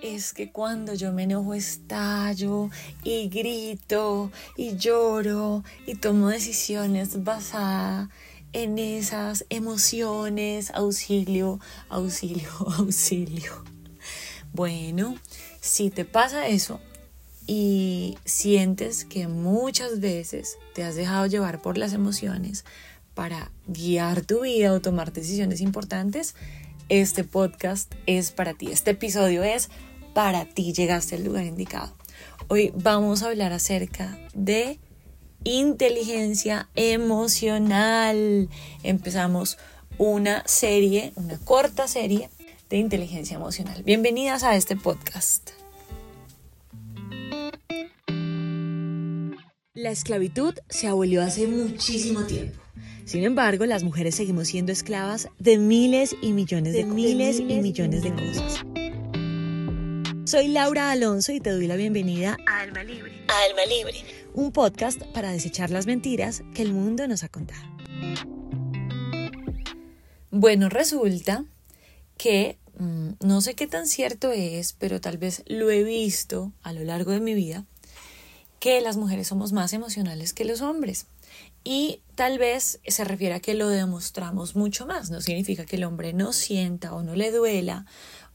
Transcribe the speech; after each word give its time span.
es 0.00 0.32
que 0.32 0.50
cuando 0.50 0.94
yo 0.94 1.12
me 1.12 1.24
enojo 1.24 1.54
estallo 1.54 2.70
y 3.02 3.28
grito 3.28 4.30
y 4.56 4.76
lloro 4.76 5.64
y 5.86 5.96
tomo 5.96 6.28
decisiones 6.28 7.24
basadas 7.24 8.08
en 8.52 8.78
esas 8.78 9.44
emociones, 9.50 10.70
auxilio, 10.74 11.60
auxilio, 11.88 12.50
auxilio. 12.78 13.64
Bueno, 14.52 15.16
si 15.60 15.90
te 15.90 16.04
pasa 16.04 16.48
eso 16.48 16.80
y 17.46 18.16
sientes 18.24 19.04
que 19.04 19.28
muchas 19.28 20.00
veces 20.00 20.58
te 20.74 20.84
has 20.84 20.94
dejado 20.94 21.26
llevar 21.26 21.60
por 21.60 21.76
las 21.76 21.92
emociones 21.92 22.64
para 23.14 23.50
guiar 23.66 24.24
tu 24.24 24.42
vida 24.42 24.72
o 24.72 24.80
tomar 24.80 25.12
decisiones 25.12 25.60
importantes, 25.60 26.34
este 26.88 27.22
podcast 27.22 27.94
es 28.06 28.30
para 28.30 28.54
ti. 28.54 28.68
Este 28.72 28.92
episodio 28.92 29.42
es 29.42 29.68
para 30.18 30.46
ti. 30.46 30.72
Llegaste 30.72 31.14
al 31.14 31.22
lugar 31.22 31.44
indicado. 31.44 31.94
Hoy 32.48 32.72
vamos 32.74 33.22
a 33.22 33.28
hablar 33.28 33.52
acerca 33.52 34.18
de 34.34 34.80
inteligencia 35.44 36.68
emocional. 36.74 38.48
Empezamos 38.82 39.58
una 39.96 40.42
serie, 40.44 41.12
una 41.14 41.38
corta 41.38 41.86
serie 41.86 42.30
de 42.68 42.78
inteligencia 42.78 43.36
emocional. 43.36 43.84
Bienvenidas 43.84 44.42
a 44.42 44.56
este 44.56 44.74
podcast. 44.74 45.50
La 49.72 49.92
esclavitud 49.92 50.54
se 50.68 50.88
abolió 50.88 51.22
hace 51.22 51.46
muchísimo 51.46 52.24
tiempo. 52.24 52.58
Sin 53.04 53.22
embargo, 53.22 53.66
las 53.66 53.84
mujeres 53.84 54.16
seguimos 54.16 54.48
siendo 54.48 54.72
esclavas 54.72 55.28
de 55.38 55.58
miles 55.58 56.16
y 56.20 56.32
millones 56.32 56.72
de, 56.72 56.84
miles, 56.84 57.38
y 57.38 57.60
millones 57.60 58.02
de 58.02 58.12
cosas. 58.12 58.64
Soy 60.28 60.48
Laura 60.48 60.90
Alonso 60.90 61.32
y 61.32 61.40
te 61.40 61.48
doy 61.48 61.66
la 61.66 61.76
bienvenida 61.76 62.36
a 62.46 62.60
Alma 62.60 62.84
Libre. 62.84 63.24
A 63.28 63.44
Alma 63.44 63.64
Libre, 63.64 64.04
un 64.34 64.52
podcast 64.52 65.02
para 65.14 65.32
desechar 65.32 65.70
las 65.70 65.86
mentiras 65.86 66.42
que 66.54 66.60
el 66.60 66.74
mundo 66.74 67.08
nos 67.08 67.22
ha 67.24 67.30
contado. 67.30 67.62
Bueno, 70.30 70.68
resulta 70.68 71.46
que 72.18 72.58
mm, 72.78 73.12
no 73.24 73.40
sé 73.40 73.54
qué 73.54 73.66
tan 73.66 73.86
cierto 73.86 74.30
es, 74.30 74.74
pero 74.74 75.00
tal 75.00 75.16
vez 75.16 75.44
lo 75.46 75.70
he 75.70 75.82
visto 75.82 76.52
a 76.62 76.74
lo 76.74 76.84
largo 76.84 77.12
de 77.12 77.20
mi 77.20 77.32
vida, 77.32 77.64
que 78.60 78.82
las 78.82 78.98
mujeres 78.98 79.28
somos 79.28 79.54
más 79.54 79.72
emocionales 79.72 80.34
que 80.34 80.44
los 80.44 80.60
hombres. 80.60 81.06
Y 81.64 82.02
tal 82.16 82.38
vez 82.38 82.80
se 82.86 83.04
refiere 83.04 83.34
a 83.34 83.40
que 83.40 83.54
lo 83.54 83.68
demostramos 83.68 84.56
mucho 84.56 84.86
más. 84.86 85.10
No 85.10 85.22
significa 85.22 85.64
que 85.64 85.76
el 85.76 85.84
hombre 85.84 86.12
no 86.12 86.34
sienta 86.34 86.92
o 86.92 87.02
no 87.02 87.14
le 87.14 87.30
duela 87.30 87.86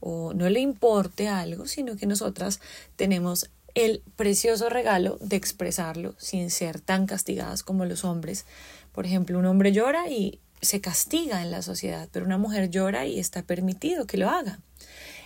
o 0.06 0.34
no 0.34 0.50
le 0.50 0.60
importe 0.60 1.28
algo, 1.28 1.66
sino 1.66 1.96
que 1.96 2.04
nosotras 2.04 2.60
tenemos 2.94 3.50
el 3.74 4.02
precioso 4.16 4.68
regalo 4.68 5.16
de 5.22 5.36
expresarlo 5.36 6.14
sin 6.18 6.50
ser 6.50 6.78
tan 6.78 7.06
castigadas 7.06 7.62
como 7.62 7.86
los 7.86 8.04
hombres. 8.04 8.44
Por 8.92 9.06
ejemplo, 9.06 9.38
un 9.38 9.46
hombre 9.46 9.72
llora 9.72 10.10
y 10.10 10.40
se 10.60 10.82
castiga 10.82 11.40
en 11.40 11.50
la 11.50 11.62
sociedad, 11.62 12.06
pero 12.12 12.26
una 12.26 12.36
mujer 12.36 12.68
llora 12.68 13.06
y 13.06 13.18
está 13.18 13.42
permitido 13.42 14.06
que 14.06 14.18
lo 14.18 14.28
haga. 14.28 14.60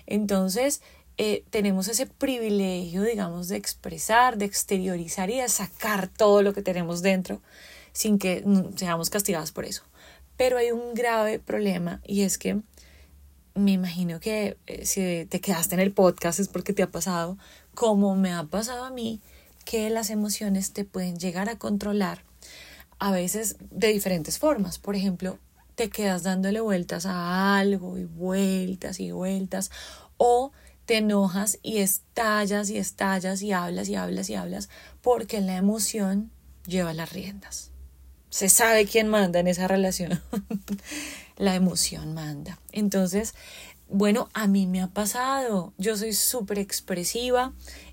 Entonces, 0.06 0.80
eh, 1.16 1.42
tenemos 1.50 1.88
ese 1.88 2.06
privilegio, 2.06 3.02
digamos, 3.02 3.48
de 3.48 3.56
expresar, 3.56 4.38
de 4.38 4.44
exteriorizar 4.44 5.28
y 5.28 5.40
de 5.40 5.48
sacar 5.48 6.06
todo 6.06 6.42
lo 6.42 6.54
que 6.54 6.62
tenemos 6.62 7.02
dentro 7.02 7.42
sin 7.92 8.20
que 8.20 8.44
seamos 8.76 9.10
castigados 9.10 9.50
por 9.50 9.64
eso. 9.64 9.82
Pero 10.36 10.56
hay 10.56 10.70
un 10.70 10.94
grave 10.94 11.40
problema 11.40 12.00
y 12.06 12.22
es 12.22 12.38
que 12.38 12.60
me 13.58 13.72
imagino 13.72 14.20
que 14.20 14.56
eh, 14.66 14.86
si 14.86 15.26
te 15.26 15.40
quedaste 15.40 15.74
en 15.74 15.80
el 15.80 15.92
podcast 15.92 16.40
es 16.40 16.48
porque 16.48 16.72
te 16.72 16.82
ha 16.82 16.90
pasado, 16.90 17.38
como 17.74 18.16
me 18.16 18.32
ha 18.32 18.44
pasado 18.44 18.84
a 18.84 18.90
mí, 18.90 19.20
que 19.64 19.90
las 19.90 20.10
emociones 20.10 20.72
te 20.72 20.84
pueden 20.84 21.18
llegar 21.18 21.48
a 21.48 21.58
controlar 21.58 22.24
a 22.98 23.12
veces 23.12 23.56
de 23.70 23.88
diferentes 23.88 24.38
formas. 24.38 24.78
Por 24.78 24.96
ejemplo, 24.96 25.38
te 25.74 25.90
quedas 25.90 26.22
dándole 26.22 26.60
vueltas 26.60 27.06
a 27.06 27.58
algo 27.58 27.98
y 27.98 28.04
vueltas 28.04 28.98
y 28.98 29.12
vueltas 29.12 29.70
o 30.16 30.52
te 30.86 30.96
enojas 30.96 31.58
y 31.62 31.78
estallas 31.78 32.70
y 32.70 32.78
estallas 32.78 33.42
y 33.42 33.52
hablas 33.52 33.88
y 33.88 33.94
hablas 33.94 34.30
y 34.30 34.34
hablas 34.34 34.68
porque 35.02 35.40
la 35.40 35.56
emoción 35.56 36.30
lleva 36.66 36.94
las 36.94 37.12
riendas 37.12 37.67
se 38.30 38.48
sabe 38.48 38.86
quién 38.86 39.08
manda 39.08 39.40
en 39.40 39.46
esa 39.46 39.68
relación. 39.68 40.22
la 41.36 41.54
emoción 41.54 42.14
manda. 42.14 42.58
Entonces, 42.72 43.34
bueno, 43.88 44.28
a 44.34 44.46
mí 44.46 44.66
me 44.66 44.82
ha 44.82 44.88
pasado. 44.88 45.72
Yo 45.78 45.96
soy 45.96 46.12
súper 46.12 46.58
expresiva. 46.58 47.52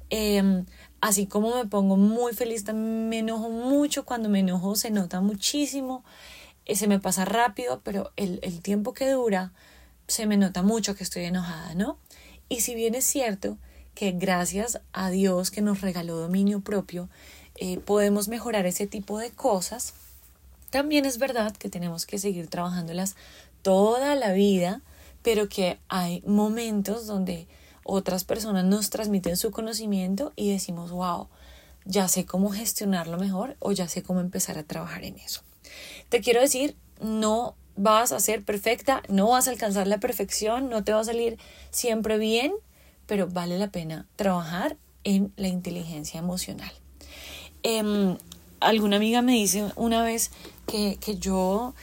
Em, 0.10 0.66
así 1.02 1.28
como 1.28 1.56
me 1.56 1.66
pongo 1.66 1.98
muy 1.98 2.34
feliz, 2.34 2.64
también 2.64 3.10
me 3.10 3.20
enojo 3.20 3.50
mucho. 3.50 4.06
Cuando 4.06 4.30
me 4.30 4.40
enojo 4.40 4.76
se 4.76 4.92
nota 4.92 5.22
muchísimo. 5.22 6.04
Eh, 6.66 6.76
se 6.76 6.88
me 6.88 7.00
pasa 7.00 7.26
rápido, 7.26 7.82
pero 7.84 8.12
el, 8.16 8.40
el 8.42 8.62
tiempo 8.62 8.94
que 8.94 9.10
dura 9.10 9.54
se 10.08 10.26
me 10.26 10.38
nota 10.38 10.62
mucho 10.62 10.96
que 10.96 11.04
estoy 11.04 11.26
enojada, 11.26 11.76
¿no? 11.76 11.98
Y 12.50 12.62
si 12.62 12.76
bien 12.76 12.96
es 12.96 13.06
cierto 13.06 13.58
que 13.96 14.12
gracias 14.12 14.82
a 14.94 15.10
Dios 15.10 15.50
que 15.52 15.62
nos 15.62 15.82
regaló 15.82 16.18
dominio 16.18 16.60
propio, 16.60 17.10
eh, 17.56 17.80
podemos 17.80 18.28
mejorar 18.28 18.66
ese 18.66 18.86
tipo 18.86 19.18
de 19.18 19.32
cosas, 19.32 19.94
también 20.76 21.06
es 21.06 21.20
verdad 21.20 21.56
que 21.56 21.70
tenemos 21.70 22.06
que 22.06 22.18
seguir 22.18 22.50
trabajándolas 22.50 23.16
toda 23.62 24.14
la 24.14 24.34
vida, 24.34 24.82
pero 25.22 25.48
que 25.48 25.80
hay 25.88 26.22
momentos 26.28 27.08
donde 27.08 27.48
otras 27.86 28.26
personas 28.26 28.66
nos 28.66 28.90
transmiten 28.90 29.38
su 29.38 29.52
conocimiento 29.52 30.34
y 30.36 30.52
decimos, 30.52 30.92
wow, 30.92 31.30
ya 31.86 32.10
sé 32.10 32.26
cómo 32.26 32.50
gestionarlo 32.52 33.18
mejor 33.18 33.56
o 33.60 33.72
ya 33.72 33.88
sé 33.88 34.04
cómo 34.04 34.20
empezar 34.20 34.58
a 34.58 34.64
trabajar 34.64 35.06
en 35.06 35.18
eso. 35.18 35.44
Te 36.10 36.20
quiero 36.20 36.42
decir, 36.42 36.76
no 37.00 37.56
vas 37.78 38.12
a 38.12 38.20
ser 38.20 38.44
perfecta, 38.44 39.02
no 39.08 39.30
vas 39.30 39.48
a 39.48 39.52
alcanzar 39.52 39.88
la 39.88 40.02
perfección, 40.02 40.70
no 40.70 40.84
te 40.84 40.92
va 40.92 41.00
a 41.00 41.06
salir 41.06 41.40
siempre 41.72 42.18
bien, 42.18 42.52
pero 43.06 43.30
vale 43.30 43.58
la 43.58 43.72
pena 43.72 44.08
trabajar 44.18 44.76
en 45.06 45.32
la 45.38 45.48
inteligencia 45.48 46.20
emocional. 46.20 46.74
Em, 47.64 48.18
alguna 48.60 48.98
amiga 48.98 49.22
me 49.22 49.34
dice 49.34 49.72
una 49.76 50.04
vez 50.04 50.32
que, 50.68 50.98
yo 51.20 51.74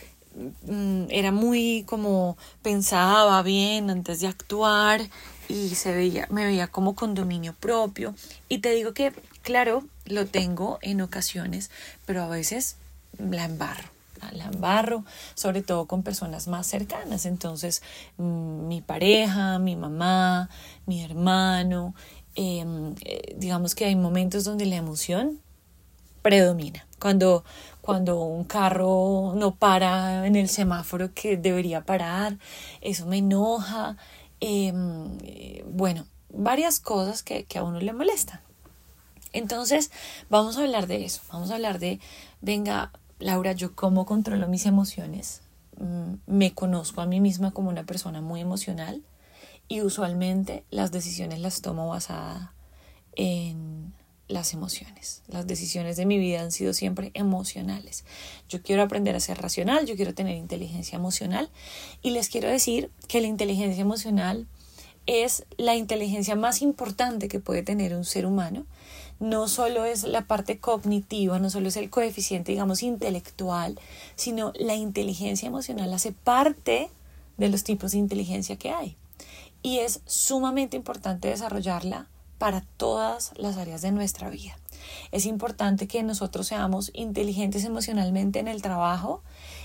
mm, 0.66 1.04
era 1.10 1.32
muy 1.32 1.84
como 1.86 2.36
pensaba 2.62 3.42
bien 3.42 3.90
antes 3.90 4.20
de 4.20 4.26
actuar 4.26 5.00
y 5.48 5.74
se 5.74 5.92
veía, 5.92 6.26
me 6.30 6.44
veía 6.44 6.68
como 6.68 6.94
con 6.94 7.14
dominio 7.14 7.54
propio. 7.54 8.14
Y 8.48 8.58
te 8.58 8.70
digo 8.70 8.94
que, 8.94 9.12
claro, 9.42 9.84
lo 10.06 10.26
tengo 10.26 10.78
en 10.82 11.00
ocasiones, 11.00 11.70
pero 12.06 12.22
a 12.22 12.28
veces 12.28 12.76
la 13.18 13.44
embarro. 13.44 13.90
La 14.30 14.44
embarro, 14.44 15.04
sobre 15.34 15.62
todo 15.62 15.86
con 15.86 16.04
personas 16.04 16.46
más 16.46 16.68
cercanas. 16.68 17.26
Entonces, 17.26 17.82
mm, 18.18 18.68
mi 18.68 18.80
pareja, 18.80 19.58
mi 19.58 19.74
mamá, 19.74 20.48
mi 20.86 21.02
hermano, 21.02 21.92
em, 22.36 22.94
eh, 23.04 23.34
digamos 23.36 23.74
que 23.74 23.84
hay 23.84 23.96
momentos 23.96 24.44
donde 24.44 24.64
la 24.66 24.76
emoción 24.76 25.40
predomina. 26.22 26.86
Cuando, 26.98 27.44
cuando 27.80 28.22
un 28.22 28.44
carro 28.44 29.32
no 29.34 29.56
para 29.56 30.26
en 30.26 30.36
el 30.36 30.48
semáforo 30.48 31.12
que 31.14 31.36
debería 31.36 31.84
parar, 31.84 32.38
eso 32.80 33.06
me 33.06 33.18
enoja. 33.18 33.96
Em, 34.40 35.18
bueno, 35.66 36.06
varias 36.30 36.80
cosas 36.80 37.22
que, 37.22 37.44
que 37.44 37.58
a 37.58 37.64
uno 37.64 37.80
le 37.80 37.92
molestan. 37.92 38.40
Entonces, 39.32 39.90
vamos 40.30 40.56
a 40.56 40.62
hablar 40.62 40.86
de 40.86 41.04
eso. 41.04 41.22
Vamos 41.32 41.50
a 41.50 41.54
hablar 41.54 41.78
de, 41.78 42.00
venga, 42.40 42.92
Laura, 43.18 43.52
yo 43.52 43.74
cómo 43.74 44.04
controlo 44.04 44.48
mis 44.48 44.66
emociones. 44.66 45.42
Mm, 45.78 46.14
me 46.26 46.52
conozco 46.54 47.00
a 47.00 47.06
mí 47.06 47.20
misma 47.20 47.52
como 47.52 47.70
una 47.70 47.84
persona 47.84 48.20
muy 48.20 48.40
emocional 48.40 49.02
y 49.68 49.80
usualmente 49.80 50.64
las 50.70 50.92
decisiones 50.92 51.40
las 51.40 51.62
tomo 51.62 51.88
basada 51.88 52.52
en 53.14 53.94
las 54.32 54.54
emociones. 54.54 55.22
Las 55.28 55.46
decisiones 55.46 55.96
de 55.96 56.06
mi 56.06 56.18
vida 56.18 56.40
han 56.40 56.52
sido 56.52 56.72
siempre 56.72 57.10
emocionales. 57.14 58.04
Yo 58.48 58.62
quiero 58.62 58.82
aprender 58.82 59.14
a 59.14 59.20
ser 59.20 59.40
racional, 59.40 59.86
yo 59.86 59.96
quiero 59.96 60.14
tener 60.14 60.36
inteligencia 60.36 60.96
emocional 60.96 61.50
y 62.02 62.10
les 62.10 62.28
quiero 62.28 62.48
decir 62.48 62.90
que 63.08 63.20
la 63.20 63.26
inteligencia 63.26 63.82
emocional 63.82 64.46
es 65.06 65.44
la 65.56 65.74
inteligencia 65.74 66.36
más 66.36 66.62
importante 66.62 67.28
que 67.28 67.40
puede 67.40 67.62
tener 67.62 67.94
un 67.94 68.04
ser 68.04 68.26
humano. 68.26 68.66
No 69.20 69.48
solo 69.48 69.84
es 69.84 70.04
la 70.04 70.26
parte 70.26 70.58
cognitiva, 70.58 71.38
no 71.38 71.50
solo 71.50 71.68
es 71.68 71.76
el 71.76 71.90
coeficiente, 71.90 72.52
digamos, 72.52 72.82
intelectual, 72.82 73.78
sino 74.16 74.52
la 74.56 74.74
inteligencia 74.74 75.46
emocional 75.46 75.92
hace 75.92 76.12
parte 76.12 76.90
de 77.36 77.48
los 77.48 77.64
tipos 77.64 77.92
de 77.92 77.98
inteligencia 77.98 78.56
que 78.56 78.70
hay. 78.70 78.96
Y 79.62 79.78
es 79.78 80.00
sumamente 80.06 80.76
importante 80.76 81.28
desarrollarla 81.28 82.08
para 82.42 82.64
todas 82.76 83.30
las 83.36 83.56
áreas 83.56 83.82
de 83.82 83.92
nuestra 83.92 84.28
vida. 84.28 84.58
Es 85.12 85.26
importante 85.26 85.86
que 85.86 86.02
nosotros 86.02 86.48
seamos 86.48 86.90
inteligentes 86.92 87.64
emocionalmente 87.64 88.40
en 88.40 88.48
el 88.48 88.62
trabajo, 88.62 89.22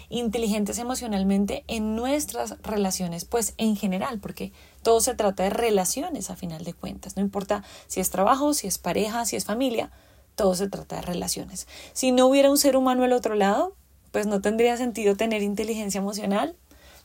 inteligentes 0.09 0.77
emocionalmente 0.77 1.63
en 1.67 1.95
nuestras 1.95 2.61
relaciones, 2.61 3.25
pues 3.25 3.55
en 3.57 3.77
general, 3.77 4.19
porque 4.19 4.51
Todo 4.83 5.01
se 5.01 5.15
trata 5.15 5.41
de 5.41 5.49
relaciones 5.49 6.29
a 6.29 6.35
final 6.35 6.63
de 6.65 6.73
cuentas. 6.73 7.15
No 7.15 7.23
importa 7.23 7.63
si 7.87 7.99
es 7.99 8.11
trabajo, 8.11 8.53
si 8.53 8.67
es 8.67 8.77
pareja, 8.77 9.25
si 9.25 9.37
es 9.37 9.45
familia, 9.45 9.89
todo 10.35 10.53
se 10.53 10.69
trata 10.69 10.97
de 10.97 11.01
relaciones. 11.01 11.67
Si 11.93 12.11
no 12.11 12.27
hubiera 12.27 12.51
un 12.51 12.59
ser 12.59 12.77
humano 12.77 13.03
al 13.03 13.13
otro 13.13 13.33
lado, 13.33 13.73
pues 14.11 14.27
no 14.27 14.39
tendría 14.39 14.77
sentido 14.77 15.15
tener 15.15 15.41
inteligencia 15.41 15.97
emocional, 15.97 16.55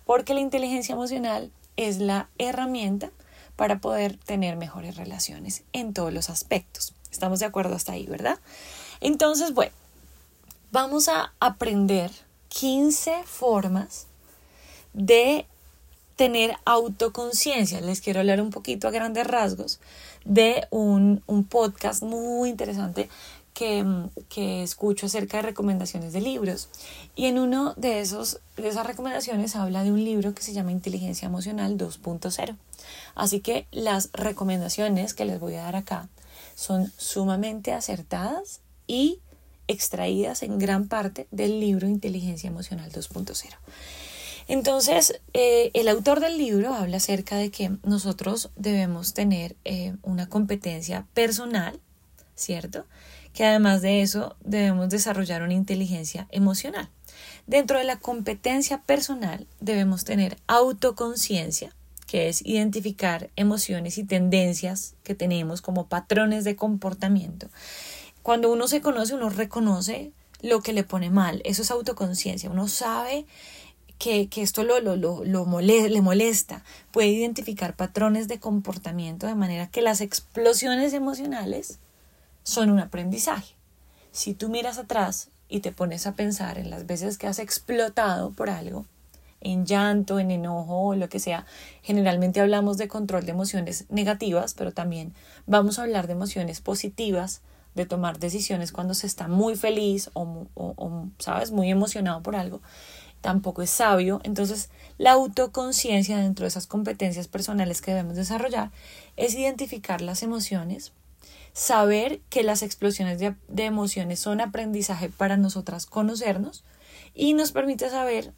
porque 0.04 0.34
la 0.34 0.40
inteligencia 0.40 0.92
emocional 0.92 1.50
es 1.78 1.96
la 1.96 2.28
herramienta 2.36 3.10
para 3.56 3.80
poder 3.80 4.16
tener 4.16 4.56
mejores 4.56 4.96
relaciones 4.96 5.62
en 5.72 5.92
todos 5.94 6.12
los 6.12 6.30
aspectos. 6.30 6.94
Estamos 7.10 7.40
de 7.40 7.46
acuerdo 7.46 7.74
hasta 7.74 7.92
ahí, 7.92 8.06
¿verdad? 8.06 8.38
Entonces, 9.00 9.52
bueno, 9.52 9.72
vamos 10.70 11.08
a 11.08 11.32
aprender 11.40 12.10
15 12.48 13.22
formas 13.24 14.06
de 14.92 15.46
tener 16.16 16.54
autoconciencia. 16.64 17.80
Les 17.80 18.00
quiero 18.00 18.20
hablar 18.20 18.40
un 18.40 18.50
poquito 18.50 18.88
a 18.88 18.90
grandes 18.90 19.26
rasgos 19.26 19.80
de 20.24 20.66
un, 20.70 21.22
podcast 21.48 22.02
muy 22.02 22.48
interesante 22.50 23.08
que, 23.54 23.84
que, 24.28 24.62
escucho 24.62 25.06
acerca 25.06 25.38
de 25.38 25.42
recomendaciones 25.42 26.12
de 26.12 26.20
libros. 26.20 26.68
Y 27.16 27.26
en 27.26 27.38
uno 27.38 27.74
de, 27.76 28.00
esos, 28.00 28.40
de 28.56 28.68
esas 28.68 28.86
recomendaciones 28.86 29.56
habla 29.56 29.84
de 29.84 29.92
un 29.92 30.04
libro 30.04 30.34
que 30.34 30.42
se 30.42 30.52
llama 30.52 30.72
Inteligencia 30.72 31.26
Emocional 31.26 31.76
2.0. 31.76 32.56
Así 33.14 33.40
que 33.40 33.66
las 33.70 34.10
recomendaciones 34.12 35.14
que 35.14 35.24
les 35.24 35.40
voy 35.40 35.54
a 35.54 35.62
dar 35.62 35.76
acá 35.76 36.08
son 36.54 36.92
sumamente 36.96 37.72
acertadas 37.72 38.60
y 38.86 39.20
extraídas 39.68 40.42
en 40.42 40.58
gran 40.58 40.88
parte 40.88 41.26
del 41.30 41.60
libro 41.60 41.86
Inteligencia 41.86 42.48
Emocional 42.48 42.90
2.0. 42.90 43.54
Entonces, 44.48 45.20
eh, 45.34 45.70
el 45.74 45.88
autor 45.88 46.20
del 46.20 46.36
libro 46.36 46.74
habla 46.74 46.96
acerca 46.96 47.36
de 47.36 47.50
que 47.50 47.70
nosotros 47.84 48.50
debemos 48.56 49.14
tener 49.14 49.56
eh, 49.64 49.94
una 50.02 50.28
competencia 50.28 51.06
personal, 51.14 51.80
¿cierto? 52.34 52.84
Que 53.32 53.44
además 53.44 53.82
de 53.82 54.02
eso 54.02 54.36
debemos 54.44 54.90
desarrollar 54.90 55.42
una 55.42 55.54
inteligencia 55.54 56.26
emocional. 56.30 56.90
Dentro 57.46 57.78
de 57.78 57.84
la 57.84 57.98
competencia 57.98 58.82
personal 58.82 59.46
debemos 59.60 60.04
tener 60.04 60.36
autoconciencia, 60.48 61.74
que 62.12 62.28
es 62.28 62.44
identificar 62.44 63.30
emociones 63.36 63.96
y 63.96 64.04
tendencias 64.04 64.96
que 65.02 65.14
tenemos 65.14 65.62
como 65.62 65.86
patrones 65.86 66.44
de 66.44 66.56
comportamiento. 66.56 67.48
Cuando 68.22 68.52
uno 68.52 68.68
se 68.68 68.82
conoce, 68.82 69.14
uno 69.14 69.30
reconoce 69.30 70.12
lo 70.42 70.60
que 70.60 70.74
le 70.74 70.84
pone 70.84 71.08
mal. 71.08 71.40
Eso 71.46 71.62
es 71.62 71.70
autoconciencia. 71.70 72.50
Uno 72.50 72.68
sabe 72.68 73.24
que, 73.96 74.28
esto 74.36 74.62
lo, 74.62 74.78
lo, 74.78 74.94
lo, 74.94 75.24
le 75.62 76.00
molesta. 76.02 76.62
Puede 76.90 77.08
identificar 77.08 77.76
patrones 77.76 78.28
de 78.28 78.38
comportamiento 78.38 79.26
de 79.26 79.34
manera 79.34 79.70
que 79.70 79.80
las 79.80 80.02
explosiones 80.02 80.92
emocionales 80.92 81.78
son 82.42 82.68
un 82.68 82.80
aprendizaje. 82.80 83.54
Si 84.10 84.34
tú 84.34 84.50
miras 84.50 84.76
atrás 84.76 85.30
y 85.48 85.60
te 85.60 85.72
pones 85.72 86.06
a 86.06 86.12
pensar 86.12 86.58
en 86.58 86.68
las 86.68 86.84
veces 86.84 87.16
que 87.16 87.26
has 87.26 87.38
explotado 87.38 88.32
por 88.32 88.50
algo, 88.50 88.84
en 89.42 89.66
llanto, 89.66 90.18
en 90.18 90.30
enojo 90.30 90.88
o 90.88 90.94
lo 90.94 91.08
que 91.08 91.20
sea. 91.20 91.46
Generalmente 91.82 92.40
hablamos 92.40 92.78
de 92.78 92.88
control 92.88 93.24
de 93.24 93.32
emociones 93.32 93.86
negativas, 93.90 94.54
pero 94.54 94.72
también 94.72 95.14
vamos 95.46 95.78
a 95.78 95.82
hablar 95.82 96.06
de 96.06 96.14
emociones 96.14 96.60
positivas, 96.60 97.42
de 97.74 97.86
tomar 97.86 98.18
decisiones 98.18 98.72
cuando 98.72 98.94
se 98.94 99.06
está 99.06 99.28
muy 99.28 99.56
feliz 99.56 100.10
o, 100.14 100.46
o, 100.54 101.06
sabes, 101.18 101.50
muy 101.50 101.70
emocionado 101.70 102.22
por 102.22 102.36
algo. 102.36 102.60
Tampoco 103.20 103.62
es 103.62 103.70
sabio. 103.70 104.20
Entonces, 104.24 104.70
la 104.98 105.12
autoconciencia 105.12 106.18
dentro 106.18 106.44
de 106.44 106.48
esas 106.48 106.66
competencias 106.66 107.28
personales 107.28 107.80
que 107.80 107.92
debemos 107.92 108.16
desarrollar 108.16 108.70
es 109.16 109.34
identificar 109.34 110.00
las 110.00 110.22
emociones, 110.22 110.92
saber 111.52 112.20
que 112.30 112.42
las 112.42 112.62
explosiones 112.62 113.18
de, 113.20 113.34
de 113.48 113.64
emociones 113.64 114.18
son 114.18 114.40
aprendizaje 114.40 115.08
para 115.08 115.36
nosotras 115.36 115.86
conocernos 115.86 116.64
y 117.14 117.34
nos 117.34 117.52
permite 117.52 117.88
saber 117.90 118.32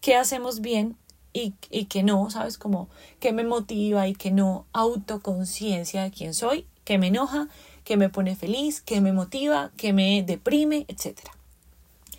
qué 0.00 0.16
hacemos 0.16 0.60
bien 0.60 0.96
y, 1.32 1.54
y 1.70 1.86
qué 1.86 2.02
no, 2.02 2.30
¿sabes? 2.30 2.58
Como 2.58 2.88
qué 3.20 3.32
me 3.32 3.44
motiva 3.44 4.08
y 4.08 4.14
qué 4.14 4.30
no, 4.30 4.66
autoconciencia 4.72 6.02
de 6.02 6.10
quién 6.10 6.34
soy, 6.34 6.66
qué 6.84 6.98
me 6.98 7.08
enoja, 7.08 7.48
qué 7.84 7.96
me 7.96 8.08
pone 8.08 8.36
feliz, 8.36 8.80
qué 8.80 9.00
me 9.00 9.12
motiva, 9.12 9.70
qué 9.76 9.92
me 9.92 10.22
deprime, 10.22 10.84
etc. 10.88 11.20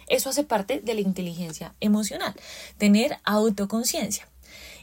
Eso 0.08 0.30
hace 0.30 0.44
parte 0.44 0.80
de 0.80 0.94
la 0.96 1.02
inteligencia 1.02 1.76
emocional, 1.80 2.34
tener 2.78 3.18
autoconciencia. 3.24 4.28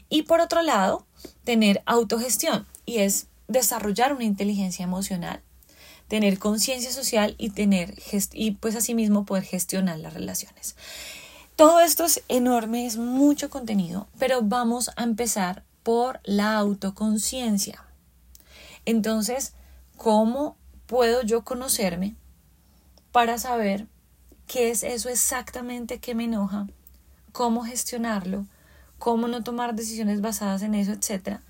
Y 0.09 0.23
por 0.23 0.39
otro 0.39 0.61
lado, 0.61 1.05
tener 1.43 1.83
autogestión, 1.85 2.65
y 2.85 2.99
es 2.99 3.27
desarrollar 3.47 4.13
una 4.13 4.23
inteligencia 4.23 4.83
emocional, 4.83 5.41
tener 6.07 6.39
conciencia 6.39 6.91
social 6.91 7.35
y 7.37 7.49
tener 7.49 7.93
y 8.33 8.51
pues 8.51 8.75
asimismo 8.75 9.25
poder 9.25 9.43
gestionar 9.43 9.99
las 9.99 10.13
relaciones. 10.13 10.75
Todo 11.57 11.79
esto 11.79 12.05
es 12.05 12.21
enorme, 12.27 12.85
es 12.85 12.97
mucho 12.97 13.49
contenido, 13.49 14.07
pero 14.19 14.43
vamos 14.43 14.91
a 14.95 15.03
empezar 15.03 15.63
por 15.81 16.19
la 16.23 16.55
autoconciencia. 16.55 17.83
Entonces, 18.85 19.53
¿cómo 19.97 20.55
puedo 20.85 21.23
yo 21.23 21.43
conocerme 21.43 22.15
para 23.11 23.39
saber 23.39 23.87
qué 24.45 24.69
es 24.69 24.83
eso 24.83 25.09
exactamente 25.09 25.97
que 25.97 26.13
me 26.13 26.25
enoja, 26.25 26.67
cómo 27.31 27.63
gestionarlo, 27.63 28.45
cómo 28.99 29.27
no 29.27 29.43
tomar 29.43 29.73
decisiones 29.73 30.21
basadas 30.21 30.61
en 30.61 30.75
eso, 30.75 30.91
etcétera? 30.91 31.41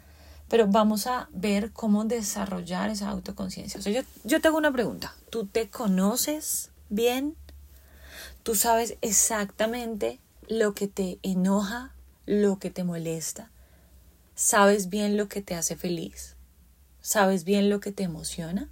Pero 0.48 0.68
vamos 0.68 1.06
a 1.06 1.28
ver 1.34 1.74
cómo 1.74 2.06
desarrollar 2.06 2.90
esa 2.90 3.10
autoconciencia. 3.10 3.78
O 3.78 3.84
sea, 3.84 3.92
yo, 3.92 4.04
yo 4.24 4.40
te 4.40 4.48
hago 4.48 4.58
una 4.58 4.72
pregunta. 4.72 5.14
¿Tú 5.30 5.48
te 5.48 5.70
conoces 5.70 6.72
bien? 6.88 7.36
Tú 8.48 8.56
sabes 8.56 8.96
exactamente 9.02 10.22
lo 10.48 10.74
que 10.74 10.88
te 10.88 11.20
enoja, 11.22 11.94
lo 12.26 12.60
que 12.60 12.72
te 12.72 12.86
molesta. 12.86 13.52
Sabes 14.36 14.88
bien 14.88 15.18
lo 15.18 15.28
que 15.28 15.42
te 15.42 15.54
hace 15.54 15.76
feliz. 15.76 16.38
Sabes 17.02 17.44
bien 17.44 17.70
lo 17.70 17.82
que 17.82 17.92
te 17.92 18.04
emociona, 18.04 18.70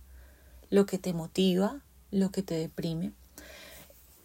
lo 0.70 0.86
que 0.86 0.98
te 0.98 1.12
motiva, 1.12 1.82
lo 2.10 2.32
que 2.32 2.42
te 2.42 2.56
deprime. 2.56 3.12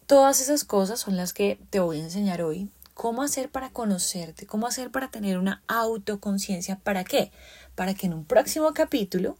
Todas 0.05 0.39
esas 0.39 0.63
cosas 0.63 1.01
son 1.01 1.17
las 1.17 1.33
que 1.33 1.59
te 1.69 1.81
voy 1.81 1.99
a 1.99 2.03
enseñar 2.05 2.41
hoy. 2.41 2.69
¿Cómo 2.93 3.21
hacer 3.21 3.51
para 3.51 3.71
conocerte? 3.71 4.47
¿Cómo 4.47 4.67
hacer 4.67 4.89
para 4.89 5.11
tener 5.11 5.37
una 5.37 5.63
autoconciencia? 5.67 6.79
¿Para 6.79 7.03
qué? 7.03 7.29
Para 7.75 7.93
que 7.93 8.07
en 8.07 8.13
un 8.13 8.23
próximo 8.23 8.73
capítulo 8.73 9.37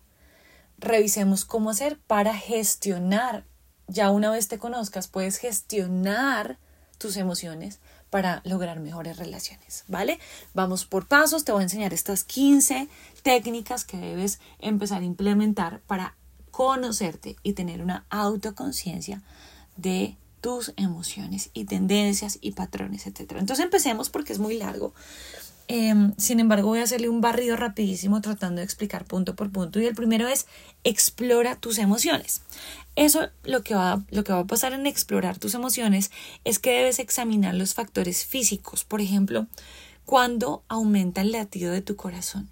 revisemos 0.77 1.45
cómo 1.45 1.69
hacer 1.69 1.97
para 1.99 2.35
gestionar 2.35 3.45
ya 3.91 4.09
una 4.09 4.31
vez 4.31 4.47
te 4.47 4.57
conozcas, 4.57 5.07
puedes 5.07 5.37
gestionar 5.37 6.57
tus 6.97 7.17
emociones 7.17 7.79
para 8.09 8.41
lograr 8.45 8.79
mejores 8.79 9.17
relaciones, 9.17 9.83
¿vale? 9.87 10.19
Vamos 10.53 10.85
por 10.85 11.07
pasos, 11.07 11.45
te 11.45 11.51
voy 11.51 11.61
a 11.61 11.63
enseñar 11.63 11.93
estas 11.93 12.23
15 12.23 12.87
técnicas 13.23 13.85
que 13.85 13.97
debes 13.97 14.39
empezar 14.59 15.01
a 15.01 15.05
implementar 15.05 15.81
para 15.87 16.15
conocerte 16.51 17.37
y 17.43 17.53
tener 17.53 17.81
una 17.81 18.05
autoconciencia 18.09 19.21
de 19.77 20.17
tus 20.41 20.73
emociones 20.75 21.49
y 21.53 21.65
tendencias 21.65 22.37
y 22.41 22.51
patrones, 22.51 23.07
etc. 23.07 23.33
Entonces 23.37 23.59
empecemos 23.59 24.09
porque 24.09 24.33
es 24.33 24.39
muy 24.39 24.57
largo. 24.57 24.93
Em, 25.73 26.13
sin 26.17 26.41
embargo, 26.41 26.67
voy 26.67 26.79
a 26.79 26.83
hacerle 26.83 27.07
un 27.07 27.21
barrido 27.21 27.55
rapidísimo 27.55 28.19
tratando 28.19 28.59
de 28.59 28.65
explicar 28.65 29.05
punto 29.05 29.37
por 29.37 29.53
punto. 29.53 29.79
Y 29.79 29.85
el 29.85 29.95
primero 29.95 30.27
es 30.27 30.45
explora 30.83 31.55
tus 31.55 31.77
emociones. 31.77 32.41
Eso 32.97 33.29
lo 33.43 33.63
que, 33.63 33.73
va, 33.73 34.03
lo 34.09 34.25
que 34.25 34.33
va 34.33 34.39
a 34.39 34.45
pasar 34.45 34.73
en 34.73 34.85
explorar 34.85 35.37
tus 35.37 35.53
emociones 35.53 36.11
es 36.43 36.59
que 36.59 36.71
debes 36.71 36.99
examinar 36.99 37.55
los 37.55 37.73
factores 37.73 38.25
físicos. 38.25 38.83
Por 38.83 38.99
ejemplo, 38.99 39.47
cuando 40.03 40.61
aumenta 40.67 41.21
el 41.21 41.31
latido 41.31 41.71
de 41.71 41.81
tu 41.81 41.95
corazón, 41.95 42.49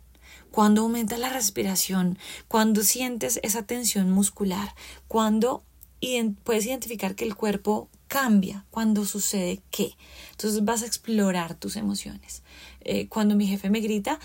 cuando 0.50 0.84
aumenta 0.84 1.18
la 1.18 1.28
respiración, 1.28 2.18
cuando 2.48 2.84
sientes 2.84 3.42
esa 3.44 3.64
tensión 3.64 4.10
muscular, 4.12 4.74
cuando 5.10 5.66
puedes 6.46 6.66
identificar 6.66 7.16
que 7.16 7.26
el 7.26 7.36
cuerpo 7.36 7.90
cambia, 8.10 8.66
cuando 8.72 9.06
sucede 9.06 9.62
qué. 9.72 9.96
Entonces 10.32 10.66
vas 10.66 10.82
a 10.82 10.88
explorar 10.88 11.54
tus 11.54 11.78
emociones. 11.78 12.44
Eh, 12.82 13.08
cuando 13.08 13.36
mi 13.36 13.48
jefe 13.48 13.70
me 13.70 13.80
grita, 13.80 14.20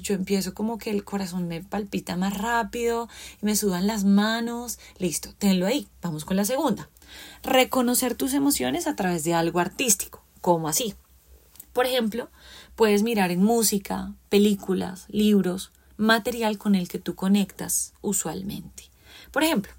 yo 0.00 0.14
empiezo 0.14 0.54
como 0.54 0.78
que 0.78 0.90
el 0.90 1.04
corazón 1.04 1.48
me 1.48 1.62
palpita 1.62 2.16
más 2.16 2.38
rápido 2.38 3.08
y 3.42 3.44
me 3.44 3.56
sudan 3.56 3.86
las 3.86 4.04
manos. 4.04 4.78
Listo, 4.98 5.34
tenlo 5.36 5.66
ahí. 5.66 5.88
Vamos 6.00 6.24
con 6.24 6.36
la 6.36 6.44
segunda. 6.46 6.88
Reconocer 7.42 8.14
tus 8.14 8.32
emociones 8.32 8.86
a 8.86 8.96
través 8.96 9.24
de 9.24 9.34
algo 9.34 9.58
artístico. 9.58 10.22
¿Cómo 10.40 10.68
así? 10.68 10.94
Por 11.72 11.86
ejemplo, 11.86 12.30
puedes 12.76 13.02
mirar 13.02 13.32
en 13.32 13.42
música, 13.42 14.14
películas, 14.28 15.06
libros, 15.08 15.72
material 15.96 16.56
con 16.56 16.76
el 16.76 16.88
que 16.88 17.00
tú 17.00 17.16
conectas 17.16 17.94
usualmente. 18.00 18.84
Por 19.32 19.42
ejemplo, 19.42 19.72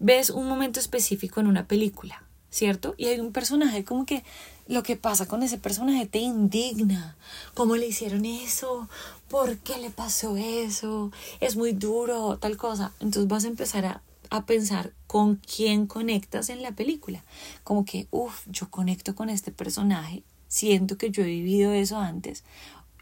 ves 0.00 0.30
un 0.30 0.48
momento 0.48 0.80
específico 0.80 1.38
en 1.38 1.46
una 1.46 1.68
película 1.68 2.27
¿cierto? 2.50 2.94
Y 2.96 3.06
hay 3.06 3.20
un 3.20 3.32
personaje 3.32 3.84
como 3.84 4.06
que 4.06 4.24
lo 4.66 4.82
que 4.82 4.96
pasa 4.96 5.26
con 5.26 5.42
ese 5.42 5.58
personaje 5.58 6.06
te 6.06 6.18
indigna. 6.18 7.16
¿Cómo 7.54 7.76
le 7.76 7.86
hicieron 7.86 8.24
eso? 8.24 8.88
¿Por 9.28 9.58
qué 9.58 9.78
le 9.78 9.90
pasó 9.90 10.36
eso? 10.36 11.10
Es 11.40 11.56
muy 11.56 11.72
duro, 11.72 12.38
tal 12.38 12.56
cosa. 12.56 12.92
Entonces 13.00 13.28
vas 13.28 13.44
a 13.44 13.48
empezar 13.48 13.86
a, 13.86 14.02
a 14.30 14.44
pensar 14.44 14.92
con 15.06 15.36
quién 15.36 15.86
conectas 15.86 16.50
en 16.50 16.62
la 16.62 16.72
película. 16.72 17.22
Como 17.64 17.84
que, 17.84 18.08
uff, 18.10 18.46
yo 18.46 18.70
conecto 18.70 19.14
con 19.14 19.30
este 19.30 19.52
personaje, 19.52 20.22
siento 20.48 20.98
que 20.98 21.10
yo 21.10 21.22
he 21.22 21.26
vivido 21.26 21.72
eso 21.72 21.98
antes, 21.98 22.44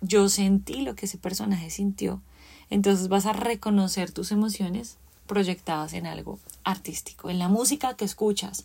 yo 0.00 0.28
sentí 0.28 0.82
lo 0.82 0.94
que 0.94 1.06
ese 1.06 1.18
personaje 1.18 1.70
sintió. 1.70 2.22
Entonces 2.70 3.08
vas 3.08 3.26
a 3.26 3.32
reconocer 3.32 4.10
tus 4.10 4.32
emociones 4.32 4.98
proyectadas 5.26 5.92
en 5.92 6.06
algo 6.06 6.38
artístico, 6.64 7.30
en 7.30 7.38
la 7.38 7.48
música 7.48 7.94
que 7.94 8.04
escuchas. 8.04 8.64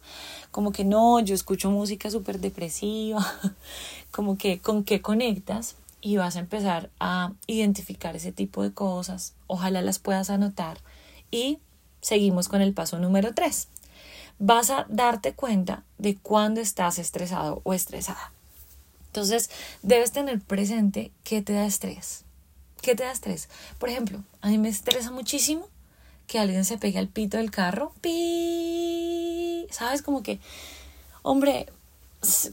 Como 0.52 0.72
que 0.72 0.86
no, 0.86 1.20
yo 1.20 1.36
escucho 1.36 1.72
música 1.72 2.10
súper 2.10 2.40
depresiva, 2.40 3.26
como 4.12 4.38
que 4.38 4.60
con 4.60 4.84
qué 4.84 5.02
conectas 5.02 5.76
y 6.02 6.18
vas 6.18 6.36
a 6.36 6.40
empezar 6.40 6.90
a 7.00 7.34
identificar 7.48 8.16
ese 8.16 8.32
tipo 8.32 8.64
de 8.64 8.74
cosas. 8.74 9.34
Ojalá 9.48 9.82
las 9.82 10.00
puedas 10.00 10.30
anotar 10.30 10.80
y 11.30 11.60
seguimos 12.02 12.50
con 12.50 12.62
el 12.62 12.74
paso 12.74 12.98
número 13.00 13.34
3. 13.34 13.68
Vas 14.40 14.72
a 14.72 14.86
darte 14.90 15.34
cuenta 15.34 15.84
de 15.98 16.18
cuándo 16.18 16.62
estás 16.62 16.98
estresado 16.98 17.62
o 17.64 17.74
estresada. 17.74 18.32
Entonces, 19.08 19.50
debes 19.84 20.12
tener 20.12 20.40
presente 20.40 21.12
qué 21.24 21.42
te 21.42 21.54
da 21.54 21.66
estrés. 21.66 22.24
¿Qué 22.82 22.96
te 22.96 23.04
da 23.04 23.12
estrés? 23.12 23.50
Por 23.78 23.90
ejemplo, 23.90 24.24
a 24.42 24.48
mí 24.48 24.58
me 24.58 24.70
estresa 24.70 25.12
muchísimo 25.12 25.68
que 26.32 26.40
alguien 26.40 26.64
se 26.64 26.78
pegue 26.78 26.98
al 26.98 27.10
pito 27.10 27.36
del 27.36 27.52
carro. 27.52 27.92
¡Pi! 28.00 29.68
¿Sabes? 29.70 30.02
Como 30.02 30.24
que, 30.24 30.40
hombre, 31.24 31.68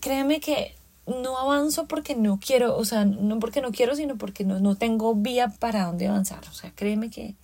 créeme 0.01 0.41
que 0.41 0.75
no 1.07 1.39
avanzo 1.39 1.87
porque 1.87 2.17
no 2.17 2.41
quiero, 2.45 2.77
o 2.77 2.85
sea, 2.85 3.05
no 3.05 3.39
porque 3.39 3.61
no 3.61 3.71
quiero, 3.71 3.95
sino 3.95 4.17
porque 4.17 4.43
no, 4.43 4.59
no 4.59 4.75
tengo 4.75 5.15
vía 5.15 5.55
para 5.61 5.85
dónde 5.85 6.09
avanzar. 6.09 6.41
O 6.51 6.53
sea, 6.53 6.73
créeme 6.75 7.09
que 7.09 7.37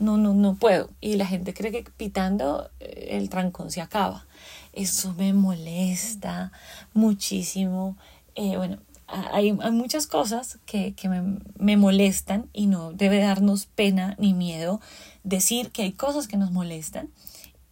no, 0.00 0.16
no, 0.16 0.34
no 0.34 0.56
puedo. 0.56 0.90
Y 1.00 1.14
la 1.14 1.26
gente 1.26 1.54
cree 1.54 1.70
que 1.70 1.84
pitando 1.84 2.68
eh, 2.80 3.10
el 3.12 3.30
trancón 3.30 3.70
se 3.70 3.80
acaba. 3.80 4.26
Eso 4.72 5.14
me 5.14 5.32
molesta 5.32 6.50
muchísimo. 6.94 7.96
Eh, 8.34 8.56
bueno, 8.56 8.78
hay, 9.10 9.52
muchas 9.52 10.06
cosas 10.06 10.58
que, 10.66 10.94
me, 11.58 11.76
molestan 11.76 12.48
y 12.52 12.66
no 12.66 12.92
debe 12.92 13.18
darnos 13.18 13.66
pena 13.66 14.14
ni 14.18 14.34
miedo 14.34 14.80
decir 15.24 15.70
que 15.70 15.82
hay 15.82 15.92
cosas 15.92 16.28
que 16.28 16.36
nos 16.36 16.50
molestan. 16.50 17.10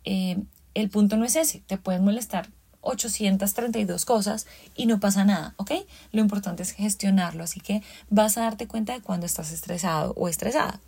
Eh, 0.04 0.42
el 0.74 0.90
punto 0.90 1.16
no 1.16 1.24
es 1.24 1.36
ese, 1.36 1.60
te 1.66 1.78
pueden 1.78 2.04
molestar 2.04 2.48
832 2.80 4.04
cosas 4.04 4.46
y 4.74 4.86
no 4.86 5.00
pasa 5.00 5.24
nada, 5.24 5.54
¿ok? 5.56 5.72
Lo 6.12 6.20
importante 6.20 6.62
es 6.62 6.72
gestionarlo, 6.72 7.44
así 7.44 7.60
que 7.60 7.82
vas 8.08 8.38
a 8.38 8.42
darte 8.42 8.66
cuenta 8.66 8.94
de 8.94 9.00
cuando 9.00 9.26
estás 9.26 9.52
estresado 9.52 10.14
o 10.16 10.28
estresada. 10.28 10.80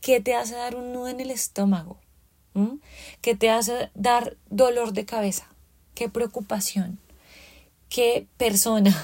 ¿Qué 0.00 0.20
te 0.20 0.34
hace 0.34 0.54
dar 0.54 0.76
un 0.76 0.92
nudo 0.92 1.08
en 1.08 1.20
el 1.20 1.30
estómago? 1.30 1.98
¿Mm? 2.54 2.76
¿Qué 3.20 3.34
te 3.34 3.50
hace 3.50 3.90
dar 3.94 4.36
dolor 4.48 4.92
de 4.92 5.04
cabeza? 5.04 5.48
¿Qué 5.94 6.08
preocupación? 6.08 6.98
¿Qué 7.88 8.26
persona? 8.36 8.94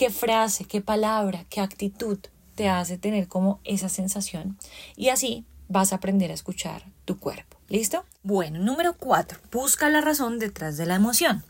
Qué 0.00 0.08
frase, 0.08 0.64
qué 0.64 0.80
palabra, 0.80 1.44
qué 1.50 1.60
actitud 1.60 2.18
te 2.54 2.70
hace 2.70 2.96
tener 2.96 3.28
como 3.28 3.60
esa 3.64 3.90
sensación 3.90 4.56
y 4.96 5.10
así 5.10 5.44
vas 5.68 5.92
a 5.92 5.96
aprender 5.96 6.30
a 6.30 6.34
escuchar 6.34 6.90
tu 7.04 7.18
cuerpo. 7.18 7.58
¿Listo? 7.68 8.06
Bueno, 8.22 8.60
número 8.60 8.94
cuatro, 8.94 9.38
busca 9.52 9.90
la 9.90 10.00
razón 10.00 10.38
detrás 10.38 10.78
de 10.78 10.86
la 10.86 10.94
emoción. 10.94 11.44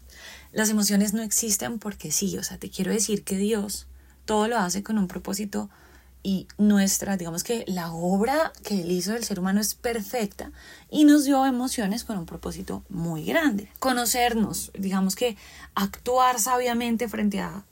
Las 0.50 0.68
emociones 0.68 1.14
no 1.14 1.22
existen 1.22 1.78
porque 1.78 2.10
sí, 2.10 2.36
o 2.38 2.42
sea, 2.42 2.58
te 2.58 2.70
quiero 2.70 2.90
decir 2.90 3.22
que 3.22 3.36
Dios 3.36 3.86
todo 4.24 4.48
lo 4.48 4.58
hace 4.58 4.82
con 4.82 4.98
un 4.98 5.06
propósito 5.06 5.70
y 6.22 6.48
nuestra, 6.58 7.16
digamos 7.16 7.44
que 7.44 7.64
la 7.66 7.92
obra 7.92 8.52
que 8.62 8.82
él 8.82 8.90
hizo 8.90 9.12
del 9.12 9.24
ser 9.24 9.40
humano 9.40 9.60
es 9.60 9.74
perfecta 9.74 10.52
y 10.90 11.04
nos 11.04 11.24
dio 11.24 11.46
emociones 11.46 12.04
con 12.04 12.18
un 12.18 12.26
propósito 12.26 12.84
muy 12.90 13.24
grande. 13.24 13.70
Conocernos, 13.78 14.70
digamos 14.78 15.16
que 15.16 15.36
actuar 15.74 16.38
sabiamente 16.38 17.08
frente 17.08 17.40
a, 17.40 17.64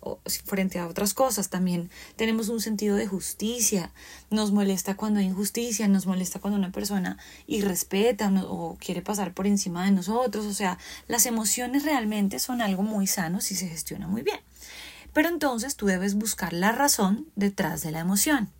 frente 0.45 0.79
a 0.79 0.87
otras 0.87 1.13
cosas. 1.13 1.51
También 1.51 1.91
tenemos 2.17 2.49
un 2.49 2.61
sentido 2.61 2.97
de 2.97 3.07
justicia. 3.07 3.93
Nos 4.31 4.53
molesta 4.53 4.97
cuando 4.97 5.21
hay 5.21 5.27
injusticia, 5.27 5.87
nos 5.89 6.07
molesta 6.07 6.39
cuando 6.39 6.59
una 6.59 6.73
persona 6.73 7.19
irrespeta 7.47 8.33
o 8.49 8.79
quiere 8.81 9.03
pasar 9.03 9.35
por 9.35 9.47
encima 9.47 9.85
de 9.85 9.91
nosotros. 9.91 10.47
O 10.47 10.55
sea, 10.55 10.79
las 11.07 11.27
emociones 11.27 11.85
realmente 11.85 12.39
son 12.39 12.63
algo 12.63 12.83
muy 12.83 13.07
sano 13.07 13.41
si 13.43 13.55
se 13.57 13.69
gestiona 13.69 14.07
muy 14.07 14.23
bien. 14.23 14.41
Pero 15.13 15.29
entonces 15.29 15.77
tú 15.77 15.87
debes 15.87 16.15
buscar 16.15 16.53
la 16.53 16.73
razón 16.73 17.27
detrás 17.37 17.83
de 17.83 17.91
la 17.91 18.01
emoción. 18.01 18.51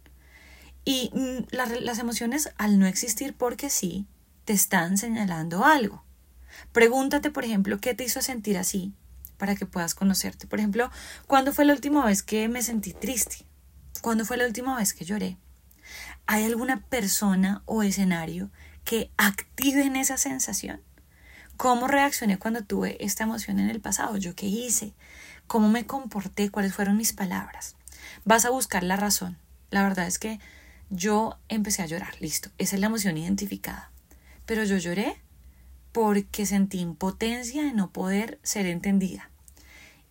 Y 0.85 1.11
mm, 1.13 1.55
las 1.55 1.99
emociones, 1.99 2.51
al 2.57 2.79
no 2.79 2.87
existir 2.87 3.35
porque 3.35 3.71
sí, 3.71 4.07
te 4.45 4.55
están 4.55 4.97
señalando 4.97 5.65
algo. 5.65 6.03
Pregúntate, 6.73 7.31
por 7.31 7.45
ejemplo, 7.45 7.79
qué 7.79 7.95
te 7.95 8.05
hizo 8.05 8.23
sentir 8.23 8.57
así 8.57 8.95
para 9.37 9.55
que 9.55 9.67
puedas 9.67 9.95
conocerte. 9.95 10.47
Por 10.47 10.59
ejemplo, 10.59 10.91
¿cuándo 11.27 11.53
fue 11.53 11.65
la 11.65 11.73
última 11.73 12.05
vez 12.05 12.23
que 12.23 12.49
me 12.49 12.63
sentí 12.63 12.93
triste? 12.93 13.47
¿Cuándo 14.01 14.25
fue 14.25 14.37
la 14.37 14.47
última 14.47 14.77
vez 14.77 14.95
que 14.95 15.05
lloré? 15.05 15.37
¿Hay 16.27 16.45
alguna 16.45 16.81
persona 16.81 17.63
o 17.65 17.83
escenario 17.83 18.51
que 18.85 19.11
active 19.17 19.83
en 19.83 19.97
esa 19.97 20.17
sensación? 20.17 20.81
¿Cómo 21.57 21.89
reaccioné 21.89 22.39
cuando 22.39 22.63
tuve 22.63 23.03
esta 23.05 23.25
emoción 23.25 23.59
en 23.59 23.71
el 23.71 23.81
pasado? 23.81 24.17
¿Yo 24.17 24.35
qué 24.35 24.47
hice? 24.47 24.95
Cómo 25.49 25.69
me 25.69 25.87
comporté, 25.87 26.51
cuáles 26.51 26.75
fueron 26.75 26.97
mis 26.97 27.13
palabras. 27.13 27.75
Vas 28.25 28.45
a 28.45 28.51
buscar 28.51 28.85
la 28.85 28.97
razón. 28.97 29.37
La 29.71 29.83
verdad 29.83 30.07
es 30.07 30.19
que 30.19 30.39
yo 30.91 31.37
empecé 31.49 31.83
a 31.83 31.87
llorar, 31.87 32.15
listo, 32.21 32.51
esa 32.59 32.77
es 32.77 32.81
la 32.81 32.87
emoción 32.87 33.17
identificada. 33.17 33.91
Pero 34.47 34.63
yo 34.65 34.77
lloré 34.77 35.21
porque 35.93 36.47
sentí 36.47 36.79
impotencia 36.79 37.65
de 37.65 37.73
no 37.73 37.91
poder 37.91 38.39
ser 38.43 38.67
entendida. 38.67 39.31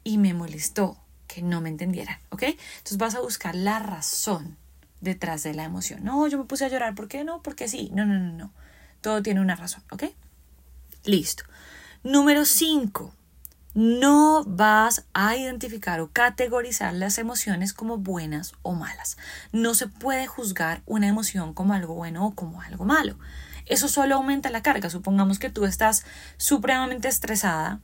Y 0.03 0.17
me 0.17 0.33
molestó 0.33 0.97
que 1.27 1.41
no 1.41 1.61
me 1.61 1.69
entendieran, 1.69 2.17
¿ok? 2.29 2.43
Entonces 2.43 2.97
vas 2.97 3.15
a 3.15 3.21
buscar 3.21 3.55
la 3.55 3.79
razón 3.79 4.57
detrás 5.01 5.43
de 5.43 5.53
la 5.53 5.63
emoción. 5.63 6.03
No, 6.03 6.27
yo 6.27 6.37
me 6.37 6.45
puse 6.45 6.65
a 6.65 6.69
llorar, 6.69 6.95
¿por 6.95 7.07
qué 7.07 7.23
no? 7.23 7.41
Porque 7.41 7.67
sí, 7.67 7.91
no, 7.93 8.05
no, 8.05 8.17
no, 8.19 8.31
no. 8.33 8.51
Todo 9.01 9.21
tiene 9.21 9.41
una 9.41 9.55
razón, 9.55 9.83
¿ok? 9.91 10.05
Listo. 11.03 11.43
Número 12.03 12.45
5 12.45 13.13
no 13.77 14.43
vas 14.43 15.05
a 15.13 15.35
identificar 15.35 15.99
o 15.99 16.09
categorizar 16.11 16.95
las 16.95 17.19
emociones 17.19 17.73
como 17.73 17.99
buenas 17.99 18.53
o 18.63 18.73
malas. 18.73 19.17
No 19.51 19.75
se 19.75 19.85
puede 19.85 20.25
juzgar 20.25 20.81
una 20.87 21.07
emoción 21.07 21.53
como 21.53 21.75
algo 21.75 21.93
bueno 21.93 22.25
o 22.25 22.33
como 22.33 22.59
algo 22.63 22.85
malo. 22.85 23.19
Eso 23.67 23.87
solo 23.87 24.15
aumenta 24.15 24.49
la 24.49 24.63
carga. 24.63 24.89
Supongamos 24.89 25.37
que 25.37 25.51
tú 25.51 25.65
estás 25.65 26.05
supremamente 26.37 27.07
estresada 27.07 27.79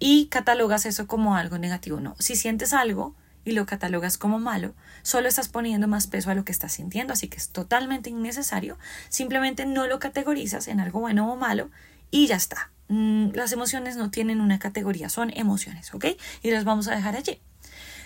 y 0.00 0.26
catalogas 0.26 0.84
eso 0.84 1.06
como 1.06 1.36
algo 1.36 1.58
negativo. 1.58 2.00
No, 2.00 2.16
si 2.18 2.34
sientes 2.34 2.72
algo 2.72 3.14
y 3.44 3.52
lo 3.52 3.66
catalogas 3.66 4.18
como 4.18 4.40
malo, 4.40 4.74
solo 5.04 5.28
estás 5.28 5.48
poniendo 5.48 5.86
más 5.86 6.08
peso 6.08 6.32
a 6.32 6.34
lo 6.34 6.44
que 6.44 6.50
estás 6.50 6.72
sintiendo, 6.72 7.12
así 7.12 7.28
que 7.28 7.36
es 7.36 7.50
totalmente 7.50 8.10
innecesario. 8.10 8.78
Simplemente 9.10 9.64
no 9.64 9.86
lo 9.86 10.00
categorizas 10.00 10.66
en 10.66 10.80
algo 10.80 10.98
bueno 10.98 11.32
o 11.32 11.36
malo 11.36 11.70
y 12.10 12.26
ya 12.26 12.34
está. 12.34 12.72
Mm, 12.88 13.30
las 13.34 13.52
emociones 13.52 13.96
no 13.96 14.10
tienen 14.10 14.40
una 14.40 14.58
categoría, 14.58 15.08
son 15.08 15.32
emociones, 15.34 15.92
¿ok? 15.94 16.06
Y 16.42 16.50
las 16.50 16.64
vamos 16.64 16.88
a 16.88 16.94
dejar 16.94 17.16
allí. 17.16 17.40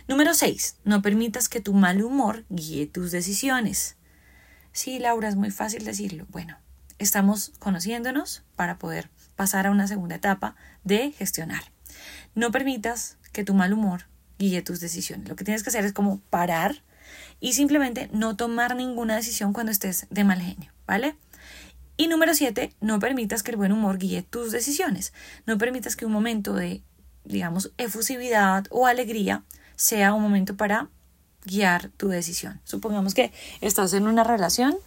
Número 0.09 0.35
6. 0.35 0.77
No 0.85 1.03
permitas 1.03 1.49
que 1.49 1.61
tu 1.61 1.73
mal 1.75 2.03
humor 2.03 2.45
guíe 2.49 2.87
tus 2.87 3.11
decisiones. 3.11 3.97
Sí, 4.73 4.99
Laura, 4.99 5.29
es 5.29 5.37
muy 5.37 5.51
fácil 5.51 5.85
decirlo. 5.85 6.27
Bueno, 6.31 6.59
estamos 6.99 7.53
conociéndonos 7.59 8.45
para 8.57 8.79
poder 8.79 9.11
pasar 9.37 9.67
a 9.67 9.71
una 9.71 9.87
segunda 9.87 10.17
etapa 10.17 10.57
de 10.85 11.13
gestionar. 11.13 11.63
No 12.35 12.51
permitas 12.51 13.19
que 13.33 13.45
tu 13.45 13.55
mal 13.55 13.73
humor 13.73 14.07
guíe 14.39 14.63
tus 14.63 14.81
decisiones. 14.81 15.29
Lo 15.29 15.37
que 15.37 15.45
tienes 15.45 15.63
que 15.63 15.71
hacer 15.71 15.85
es 15.85 15.93
como 15.93 16.21
parar 16.31 16.83
y 17.41 17.53
simplemente 17.53 18.09
no 18.13 18.37
tomar 18.37 18.77
ninguna 18.77 19.17
decisión 19.17 19.53
cuando 19.53 19.73
estés 19.73 20.07
de 20.11 20.25
mal 20.25 20.41
genio, 20.41 20.73
¿vale? 20.87 21.17
Y 22.01 22.07
número 22.07 22.35
siete, 22.35 22.73
no 22.81 22.99
permitas 22.99 23.43
que 23.43 23.51
el 23.51 23.59
buen 23.59 23.73
humor 23.73 23.99
guíe 23.99 24.23
tus 24.23 24.53
decisiones. 24.53 25.13
No 25.45 25.59
permitas 25.59 25.97
que 25.97 26.07
un 26.07 26.13
momento 26.13 26.55
de, 26.55 26.83
digamos, 27.25 27.73
efusividad 27.77 28.65
o 28.71 28.87
alegría 28.87 29.43
sea 29.77 30.15
un 30.15 30.23
momento 30.23 30.57
para 30.57 30.89
guiar 31.45 31.91
tu 31.99 32.09
decisión. 32.09 32.59
Supongamos 32.65 33.13
que 33.13 33.35
estás 33.61 33.93
en 33.93 34.07
una 34.07 34.25
relación 34.25 34.79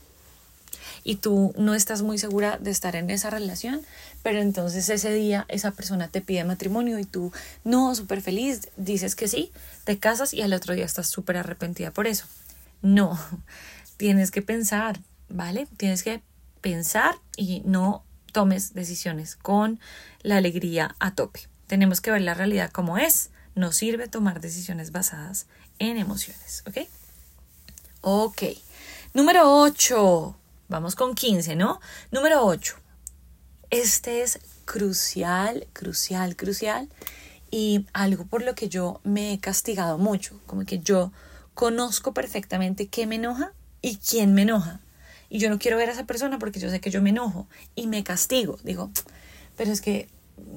y 1.03 1.17
tú 1.17 1.53
no 1.55 1.75
estás 1.75 2.01
muy 2.01 2.17
segura 2.17 2.57
de 2.57 2.71
estar 2.71 2.95
en 2.95 3.11
esa 3.11 3.29
relación, 3.29 3.83
pero 4.23 4.41
entonces 4.41 4.89
ese 4.89 5.13
día 5.13 5.45
esa 5.49 5.69
persona 5.69 6.07
te 6.07 6.21
pide 6.21 6.43
matrimonio 6.45 6.97
y 6.97 7.05
tú 7.05 7.31
no, 7.63 7.93
súper 7.93 8.23
feliz, 8.23 8.69
dices 8.75 9.15
que 9.15 9.27
sí, 9.27 9.51
te 9.83 9.99
casas 9.99 10.33
y 10.33 10.41
al 10.41 10.51
otro 10.51 10.73
día 10.73 10.85
estás 10.85 11.09
súper 11.09 11.37
arrepentida 11.37 11.91
por 11.91 12.07
eso. 12.07 12.25
No, 12.81 13.19
tienes 13.97 14.31
que 14.31 14.41
pensar, 14.41 14.99
¿vale? 15.29 15.67
Tienes 15.77 16.01
que 16.01 16.23
pensar 16.63 17.17
y 17.37 17.61
no 17.65 18.03
tomes 18.31 18.73
decisiones 18.73 19.35
con 19.35 19.79
la 20.23 20.37
alegría 20.37 20.95
a 20.99 21.13
tope. 21.13 21.47
Tenemos 21.67 22.01
que 22.01 22.09
ver 22.09 22.21
la 22.21 22.33
realidad 22.33 22.71
como 22.71 22.97
es. 22.97 23.29
No 23.53 23.71
sirve 23.71 24.07
tomar 24.07 24.41
decisiones 24.41 24.91
basadas 24.91 25.45
en 25.77 25.97
emociones, 25.97 26.63
¿ok? 26.65 26.87
Ok. 28.01 28.43
Número 29.13 29.61
8. 29.61 30.35
Vamos 30.69 30.95
con 30.95 31.13
15, 31.13 31.55
¿no? 31.55 31.79
Número 32.09 32.43
8. 32.43 32.75
Este 33.69 34.23
es 34.23 34.39
crucial, 34.65 35.67
crucial, 35.73 36.35
crucial 36.35 36.89
y 37.51 37.85
algo 37.93 38.25
por 38.25 38.41
lo 38.41 38.55
que 38.55 38.69
yo 38.69 38.99
me 39.03 39.33
he 39.33 39.39
castigado 39.39 39.97
mucho, 39.99 40.39
como 40.47 40.65
que 40.65 40.79
yo 40.79 41.11
conozco 41.53 42.13
perfectamente 42.13 42.87
qué 42.87 43.05
me 43.05 43.15
enoja 43.15 43.53
y 43.81 43.97
quién 43.97 44.33
me 44.33 44.43
enoja. 44.43 44.79
Y 45.33 45.39
yo 45.39 45.49
no 45.49 45.57
quiero 45.57 45.77
ver 45.77 45.89
a 45.89 45.93
esa 45.93 46.05
persona 46.05 46.37
porque 46.37 46.59
yo 46.59 46.69
sé 46.69 46.79
que 46.79 46.91
yo 46.91 47.01
me 47.01 47.09
enojo 47.09 47.47
y 47.73 47.87
me 47.87 48.03
castigo. 48.03 48.59
Digo, 48.63 48.91
pero 49.57 49.71
es 49.71 49.81
que 49.81 50.07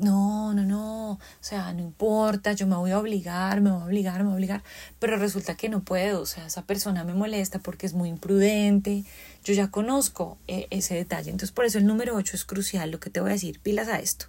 no, 0.03 0.53
no, 0.53 0.65
no, 0.65 1.13
o 1.13 1.19
sea, 1.41 1.73
no 1.73 1.81
importa, 1.81 2.53
yo 2.53 2.67
me 2.67 2.77
voy 2.77 2.91
a 2.91 2.99
obligar, 2.99 3.63
me 3.63 3.71
voy 3.71 3.81
a 3.81 3.85
obligar, 3.87 4.19
me 4.19 4.25
voy 4.25 4.33
a 4.33 4.37
obligar, 4.37 4.63
pero 4.99 5.17
resulta 5.17 5.55
que 5.55 5.71
no 5.71 5.83
puedo, 5.83 6.21
o 6.21 6.27
sea, 6.27 6.47
esa 6.47 6.67
persona 6.67 7.05
me 7.05 7.15
molesta 7.15 7.59
porque 7.59 7.87
es 7.87 7.95
muy 7.95 8.11
imprudente, 8.11 9.05
yo 9.45 9.55
ya 9.55 9.71
conozco 9.71 10.37
eh, 10.47 10.67
ese 10.69 10.95
detalle, 10.95 11.31
entonces 11.31 11.53
por 11.53 11.65
eso 11.65 11.79
el 11.79 11.87
número 11.87 12.15
8 12.15 12.37
es 12.37 12.45
crucial, 12.45 12.91
lo 12.91 13.01
que 13.01 13.09
te 13.09 13.21
voy 13.21 13.31
a 13.31 13.35
decir, 13.35 13.61
pilas 13.61 13.89
a 13.89 13.99
esto. 13.99 14.27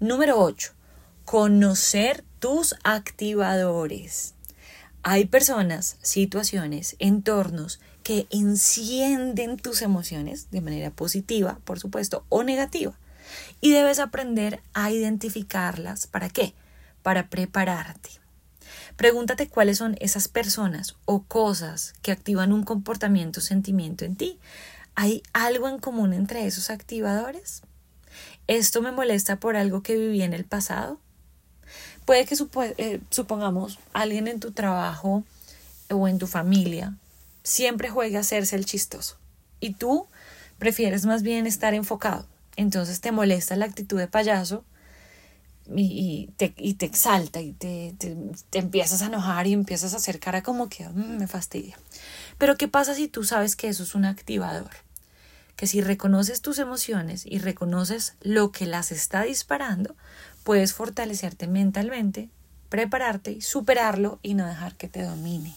Número 0.00 0.40
8, 0.40 0.72
conocer 1.24 2.24
tus 2.40 2.74
activadores. 2.82 4.34
Hay 5.04 5.26
personas, 5.26 5.98
situaciones, 6.02 6.96
entornos 6.98 7.78
que 8.04 8.26
encienden 8.30 9.56
tus 9.56 9.82
emociones 9.82 10.50
de 10.50 10.60
manera 10.60 10.90
positiva, 10.90 11.58
por 11.64 11.80
supuesto, 11.80 12.24
o 12.28 12.44
negativa. 12.44 12.92
Y 13.60 13.72
debes 13.72 13.98
aprender 13.98 14.60
a 14.74 14.92
identificarlas. 14.92 16.06
¿Para 16.06 16.28
qué? 16.28 16.54
Para 17.02 17.30
prepararte. 17.30 18.10
Pregúntate 18.96 19.48
cuáles 19.48 19.78
son 19.78 19.96
esas 20.00 20.28
personas 20.28 20.96
o 21.06 21.22
cosas 21.22 21.94
que 22.02 22.12
activan 22.12 22.52
un 22.52 22.62
comportamiento 22.62 23.40
o 23.40 23.42
sentimiento 23.42 24.04
en 24.04 24.16
ti. 24.16 24.38
¿Hay 24.94 25.22
algo 25.32 25.68
en 25.68 25.78
común 25.78 26.12
entre 26.12 26.46
esos 26.46 26.70
activadores? 26.70 27.62
¿Esto 28.46 28.82
me 28.82 28.92
molesta 28.92 29.40
por 29.40 29.56
algo 29.56 29.82
que 29.82 29.96
viví 29.96 30.22
en 30.22 30.34
el 30.34 30.44
pasado? 30.44 31.00
Puede 32.04 32.26
que 32.26 32.36
eh, 32.76 33.00
supongamos 33.08 33.78
alguien 33.94 34.28
en 34.28 34.40
tu 34.40 34.52
trabajo 34.52 35.24
o 35.88 36.06
en 36.06 36.18
tu 36.18 36.26
familia 36.26 36.94
siempre 37.44 37.90
juegue 37.90 38.16
a 38.16 38.20
hacerse 38.20 38.56
el 38.56 38.64
chistoso 38.64 39.18
y 39.60 39.74
tú 39.74 40.08
prefieres 40.58 41.06
más 41.06 41.22
bien 41.22 41.46
estar 41.46 41.74
enfocado. 41.74 42.26
Entonces 42.56 43.00
te 43.00 43.12
molesta 43.12 43.54
la 43.56 43.66
actitud 43.66 43.98
de 43.98 44.08
payaso 44.08 44.64
y, 45.74 46.30
te, 46.36 46.54
exalta 46.84 47.40
y 47.40 47.52
te, 47.52 47.94
te, 47.98 48.58
empiezas 48.58 49.02
a 49.02 49.06
enojar 49.06 49.46
y 49.46 49.52
empiezas 49.52 49.94
a 49.94 49.96
hacer 49.96 50.20
cara 50.20 50.42
como 50.42 50.68
que 50.68 50.88
mm, 50.88 51.18
me 51.18 51.26
fastidia. 51.26 51.78
Pero 52.38 52.56
¿qué 52.56 52.68
pasa 52.68 52.94
si 52.94 53.08
tú 53.08 53.24
sabes 53.24 53.56
que 53.56 53.68
eso 53.68 53.82
es 53.82 53.94
un 53.94 54.04
activador? 54.04 54.70
Que 55.56 55.66
si 55.66 55.80
reconoces 55.80 56.42
tus 56.42 56.58
emociones 56.58 57.24
y 57.26 57.38
reconoces 57.38 58.14
lo 58.20 58.52
que 58.52 58.66
las 58.66 58.92
está 58.92 59.22
disparando, 59.22 59.94
puedes 60.42 60.74
fortalecerte 60.74 61.46
mentalmente, 61.46 62.28
prepararte 62.68 63.32
y 63.32 63.40
superarlo 63.40 64.18
y 64.22 64.34
no 64.34 64.46
dejar 64.46 64.76
que 64.76 64.88
te 64.88 65.02
domine. 65.02 65.54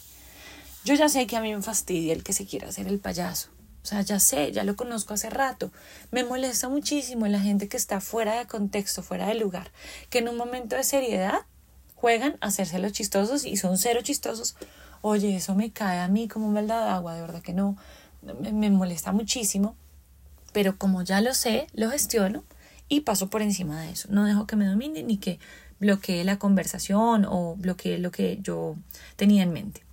Yo 0.87 0.93
ya 0.93 1.09
sé 1.09 1.27
que 1.27 1.35
a 1.35 1.41
mí 1.41 1.53
me 1.53 1.61
fastidia 1.61 2.13
el 2.13 2.23
que 2.23 2.31
se 2.31 2.45
quiera 2.45 2.69
hacer 2.69 2.87
el 2.87 2.97
payaso. 2.97 3.49
O 3.83 3.85
sea, 3.85 3.99
ya 4.03 4.21
sé, 4.21 4.53
ya 4.53 4.63
lo 4.63 4.77
conozco 4.77 5.13
hace 5.13 5.29
rato. 5.29 5.69
Me 6.11 6.23
molesta 6.23 6.69
muchísimo 6.69 7.27
la 7.27 7.41
gente 7.41 7.67
que 7.67 7.75
está 7.75 7.99
fuera 7.99 8.39
de 8.39 8.47
contexto, 8.47 9.03
fuera 9.03 9.27
de 9.27 9.35
lugar, 9.35 9.73
que 10.09 10.19
en 10.19 10.29
un 10.29 10.37
momento 10.37 10.77
de 10.77 10.85
seriedad 10.85 11.39
juegan 11.93 12.37
a 12.39 12.47
hacerse 12.47 12.79
los 12.79 12.93
chistosos 12.93 13.43
y 13.43 13.57
son 13.57 13.77
cero 13.77 13.99
chistosos. 14.01 14.55
Oye, 15.01 15.35
eso 15.35 15.55
me 15.55 15.71
cae 15.71 15.99
a 15.99 16.07
mí 16.07 16.29
como 16.29 16.47
un 16.47 16.55
de 16.55 16.71
agua, 16.71 17.15
de 17.15 17.19
verdad 17.19 17.41
que 17.41 17.51
no. 17.51 17.75
me 18.21 18.69
molesta 18.69 19.11
muchísimo. 19.11 19.75
Pero 20.53 20.77
como 20.77 21.01
ya 21.01 21.19
lo 21.19 21.33
sé, 21.33 21.67
lo 21.73 21.91
gestiono 21.91 22.45
y 22.87 23.01
paso 23.01 23.29
por 23.29 23.41
encima 23.41 23.81
de 23.81 23.91
eso. 23.91 24.07
No 24.09 24.23
dejo 24.23 24.47
que 24.47 24.55
me 24.55 24.65
domine 24.65 25.03
ni 25.03 25.17
que 25.17 25.37
bloquee 25.81 26.23
la 26.23 26.39
conversación 26.39 27.25
o 27.25 27.57
bloquee 27.57 27.97
lo 27.97 28.09
que 28.09 28.39
yo 28.41 28.77
tenía 29.17 29.43
en 29.43 29.51
mente. 29.51 29.86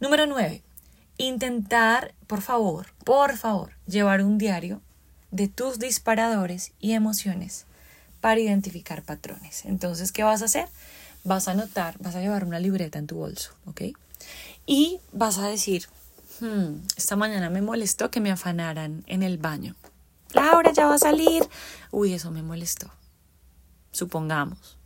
Número 0.00 0.26
9. 0.26 0.62
Intentar, 1.18 2.14
por 2.26 2.40
favor, 2.40 2.86
por 3.04 3.36
favor, 3.36 3.72
llevar 3.86 4.22
un 4.22 4.38
diario 4.38 4.80
de 5.30 5.48
tus 5.48 5.78
disparadores 5.78 6.72
y 6.80 6.92
emociones 6.92 7.66
para 8.20 8.40
identificar 8.40 9.02
patrones. 9.02 9.64
Entonces, 9.64 10.12
¿qué 10.12 10.22
vas 10.22 10.42
a 10.42 10.46
hacer? 10.46 10.68
Vas 11.24 11.48
a 11.48 11.52
anotar, 11.52 11.96
vas 11.98 12.14
a 12.14 12.20
llevar 12.20 12.44
una 12.44 12.60
libreta 12.60 12.98
en 12.98 13.06
tu 13.06 13.16
bolso, 13.16 13.52
¿ok? 13.66 13.82
Y 14.66 15.00
vas 15.12 15.38
a 15.38 15.48
decir, 15.48 15.86
hmm, 16.40 16.86
esta 16.96 17.16
mañana 17.16 17.50
me 17.50 17.62
molestó 17.62 18.10
que 18.10 18.20
me 18.20 18.30
afanaran 18.30 19.04
en 19.06 19.22
el 19.22 19.38
baño. 19.38 19.74
Laura 20.32 20.72
ya 20.72 20.86
va 20.86 20.94
a 20.94 20.98
salir. 20.98 21.48
Uy, 21.90 22.14
eso 22.14 22.30
me 22.30 22.42
molestó. 22.42 22.90
Supongamos. 23.90 24.78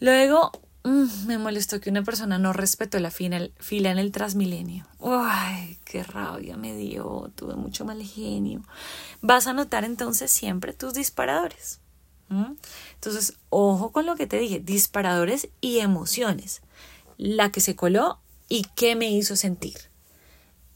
Luego, 0.00 0.52
mm, 0.88 1.26
me 1.26 1.38
molestó 1.38 1.80
que 1.80 1.90
una 1.90 2.02
persona 2.02 2.38
no 2.38 2.52
respetó 2.52 2.98
la 2.98 3.10
fila 3.10 3.50
en 3.90 3.98
el 3.98 4.12
Transmilenio. 4.12 4.86
Uy, 4.98 5.78
qué 5.84 6.02
rabia 6.02 6.56
me 6.56 6.76
dio. 6.76 7.30
Tuve 7.34 7.54
mucho 7.54 7.84
mal 7.84 8.02
genio. 8.02 8.62
Vas 9.20 9.46
a 9.46 9.52
notar 9.52 9.84
entonces 9.84 10.30
siempre 10.30 10.72
tus 10.72 10.94
disparadores. 10.94 11.80
Entonces, 12.94 13.34
ojo 13.48 13.90
con 13.90 14.04
lo 14.04 14.14
que 14.14 14.26
te 14.26 14.38
dije, 14.38 14.60
disparadores 14.60 15.48
y 15.60 15.78
emociones. 15.78 16.60
La 17.16 17.50
que 17.50 17.60
se 17.60 17.74
coló 17.74 18.20
y 18.48 18.66
qué 18.74 18.96
me 18.96 19.10
hizo 19.10 19.34
sentir 19.34 19.88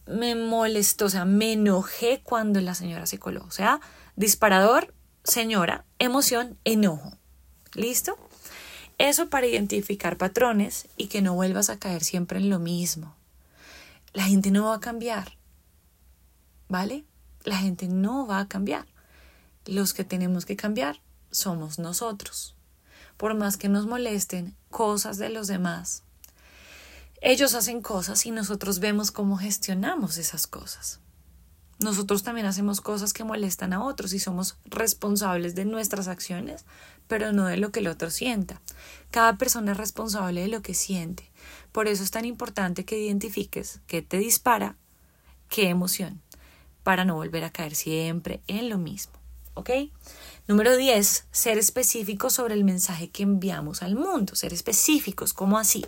me 0.06 0.34
molestó, 0.34 1.06
o 1.06 1.08
sea, 1.08 1.24
me 1.24 1.52
enojé 1.52 2.22
cuando 2.22 2.60
la 2.60 2.74
señora 2.74 3.06
se 3.06 3.18
coló. 3.18 3.44
O 3.44 3.50
sea, 3.50 3.80
disparador, 4.16 4.94
señora, 5.24 5.84
emoción, 5.98 6.58
enojo. 6.64 7.18
¿Listo? 7.74 8.16
Eso 9.02 9.30
para 9.30 9.48
identificar 9.48 10.16
patrones 10.16 10.86
y 10.96 11.08
que 11.08 11.22
no 11.22 11.34
vuelvas 11.34 11.70
a 11.70 11.78
caer 11.80 12.04
siempre 12.04 12.38
en 12.38 12.48
lo 12.48 12.60
mismo. 12.60 13.16
La 14.12 14.22
gente 14.22 14.52
no 14.52 14.66
va 14.66 14.76
a 14.76 14.80
cambiar. 14.80 15.36
¿Vale? 16.68 17.04
La 17.42 17.56
gente 17.56 17.88
no 17.88 18.28
va 18.28 18.38
a 18.38 18.46
cambiar. 18.46 18.86
Los 19.66 19.92
que 19.92 20.04
tenemos 20.04 20.46
que 20.46 20.54
cambiar 20.54 21.00
somos 21.32 21.80
nosotros. 21.80 22.54
Por 23.16 23.34
más 23.34 23.56
que 23.56 23.68
nos 23.68 23.86
molesten 23.86 24.54
cosas 24.70 25.18
de 25.18 25.30
los 25.30 25.48
demás, 25.48 26.04
ellos 27.20 27.54
hacen 27.54 27.82
cosas 27.82 28.24
y 28.24 28.30
nosotros 28.30 28.78
vemos 28.78 29.10
cómo 29.10 29.36
gestionamos 29.36 30.16
esas 30.16 30.46
cosas. 30.46 31.00
Nosotros 31.80 32.22
también 32.22 32.46
hacemos 32.46 32.80
cosas 32.80 33.12
que 33.12 33.24
molestan 33.24 33.72
a 33.72 33.82
otros 33.84 34.12
y 34.12 34.20
somos 34.20 34.58
responsables 34.64 35.56
de 35.56 35.64
nuestras 35.64 36.06
acciones, 36.06 36.64
pero 37.12 37.34
no 37.34 37.44
de 37.44 37.58
lo 37.58 37.72
que 37.72 37.80
el 37.80 37.88
otro 37.88 38.08
sienta. 38.08 38.62
Cada 39.10 39.36
persona 39.36 39.72
es 39.72 39.76
responsable 39.76 40.40
de 40.40 40.48
lo 40.48 40.62
que 40.62 40.72
siente. 40.72 41.30
Por 41.70 41.86
eso 41.86 42.02
es 42.02 42.10
tan 42.10 42.24
importante 42.24 42.86
que 42.86 42.98
identifiques 42.98 43.80
qué 43.86 44.00
te 44.00 44.16
dispara, 44.16 44.78
qué 45.50 45.68
emoción, 45.68 46.22
para 46.82 47.04
no 47.04 47.16
volver 47.16 47.44
a 47.44 47.52
caer 47.52 47.74
siempre 47.74 48.40
en 48.46 48.70
lo 48.70 48.78
mismo. 48.78 49.12
¿Ok? 49.52 49.68
Número 50.48 50.74
10. 50.74 51.26
Ser 51.30 51.58
específicos 51.58 52.32
sobre 52.32 52.54
el 52.54 52.64
mensaje 52.64 53.10
que 53.10 53.24
enviamos 53.24 53.82
al 53.82 53.94
mundo. 53.94 54.34
Ser 54.34 54.54
específicos. 54.54 55.34
¿Cómo 55.34 55.58
así? 55.58 55.84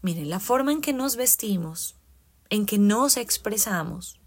Miren, 0.00 0.30
la 0.30 0.40
forma 0.40 0.72
en 0.72 0.80
que 0.80 0.94
nos 0.94 1.16
vestimos, 1.16 1.94
en 2.48 2.64
que 2.64 2.78
nos 2.78 3.18
expresamos, 3.18 4.18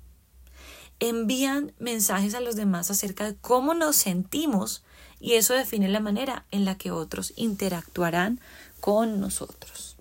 envían 1.00 1.74
mensajes 1.80 2.36
a 2.36 2.42
los 2.42 2.56
demás 2.56 2.92
acerca 2.92 3.26
de 3.26 3.36
cómo 3.38 3.74
nos 3.74 3.96
sentimos 3.96 4.84
y 5.22 5.34
eso 5.34 5.54
define 5.54 5.88
la 5.88 6.00
manera 6.00 6.46
en 6.52 6.66
la 6.66 6.76
que 6.76 6.92
otros 6.92 7.34
interactuarán 7.38 8.40
con 8.80 9.22
nosotros. 9.22 9.96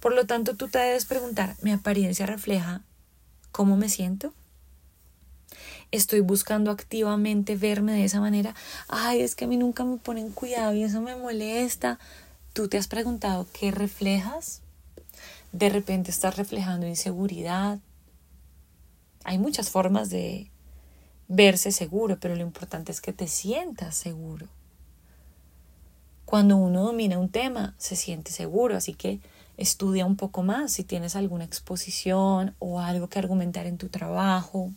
Por 0.00 0.14
lo 0.14 0.24
tanto, 0.24 0.54
tú 0.54 0.68
te 0.68 0.78
debes 0.78 1.04
preguntar, 1.04 1.56
¿mi 1.60 1.72
apariencia 1.72 2.24
refleja 2.24 2.82
cómo 3.52 3.76
me 3.76 3.88
siento? 3.88 4.32
Estoy 5.90 6.20
buscando 6.20 6.70
activamente 6.70 7.56
verme 7.56 7.92
de 7.92 8.04
esa 8.04 8.20
manera. 8.20 8.54
Ay, 8.88 9.20
es 9.20 9.34
que 9.34 9.44
a 9.44 9.48
mí 9.48 9.56
nunca 9.56 9.84
me 9.84 9.96
ponen 9.98 10.30
cuidado 10.30 10.74
y 10.74 10.84
eso 10.84 11.00
me 11.00 11.16
molesta. 11.16 11.98
¿Tú 12.52 12.68
te 12.68 12.78
has 12.78 12.88
preguntado 12.88 13.46
qué 13.52 13.70
reflejas? 13.70 14.62
de 15.54 15.68
repente 15.68 16.10
estás 16.10 16.36
reflejando 16.36 16.86
inseguridad. 16.86 17.78
Hay 19.22 19.38
muchas 19.38 19.70
formas 19.70 20.10
de 20.10 20.50
verse 21.28 21.72
seguro, 21.72 22.18
pero 22.20 22.34
lo 22.36 22.42
importante 22.42 22.92
es 22.92 23.00
que 23.00 23.12
te 23.12 23.26
sientas 23.26 23.94
seguro. 23.94 24.46
Cuando 26.24 26.56
uno 26.56 26.84
domina 26.84 27.18
un 27.18 27.28
tema, 27.28 27.74
se 27.78 27.96
siente 27.96 28.32
seguro, 28.32 28.76
así 28.76 28.94
que 28.94 29.20
estudia 29.56 30.06
un 30.06 30.16
poco 30.16 30.42
más 30.42 30.72
si 30.72 30.84
tienes 30.84 31.16
alguna 31.16 31.44
exposición 31.44 32.54
o 32.58 32.80
algo 32.80 33.08
que 33.08 33.18
argumentar 33.18 33.66
en 33.66 33.78
tu 33.78 33.88
trabajo. 33.88 34.70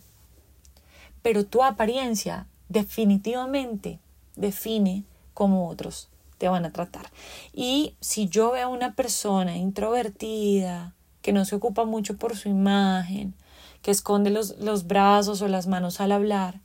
Pero 1.22 1.46
tu 1.46 1.64
apariencia 1.64 2.48
definitivamente 2.70 4.00
define 4.36 5.04
cómo 5.34 5.68
otros 5.68 6.10
te 6.38 6.48
van 6.48 6.66
a 6.66 6.72
tratar. 6.72 7.10
Y 7.54 7.96
si 8.00 8.28
yo 8.28 8.52
veo 8.52 8.68
a 8.68 8.72
una 8.72 8.94
persona 8.94 9.58
introvertida, 9.58 10.94
que 11.22 11.34
no 11.34 11.46
se 11.46 11.56
ocupa 11.56 11.86
mucho 11.86 12.18
por 12.18 12.36
su 12.38 12.50
imagen, 12.50 13.34
que 13.88 13.92
esconde 13.92 14.32
los, 14.32 14.58
los 14.60 14.86
brazos 14.86 15.42
o 15.42 15.48
las 15.48 15.66
manos 15.66 16.02
al 16.02 16.12
hablar, 16.12 16.60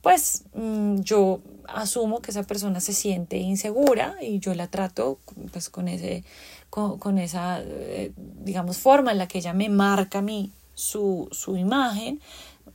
pues 0.00 0.44
mm, 0.54 1.00
yo 1.00 1.40
asumo 1.68 2.22
que 2.22 2.30
esa 2.30 2.44
persona 2.44 2.80
se 2.80 2.94
siente 2.94 3.36
insegura 3.36 4.16
y 4.22 4.38
yo 4.38 4.54
la 4.54 4.68
trato 4.68 5.18
pues 5.52 5.68
con 5.68 5.88
ese 5.88 6.24
con, 6.70 7.18
esa 7.18 7.60
eh, 7.60 8.12
digamos 8.16 8.78
forma 8.78 9.12
en 9.12 9.18
la 9.18 9.28
que 9.28 9.36
ella 9.36 9.52
me 9.52 9.68
marca 9.68 10.20
a 10.20 10.22
mí 10.22 10.52
su, 10.72 11.28
su 11.32 11.58
imagen 11.58 12.18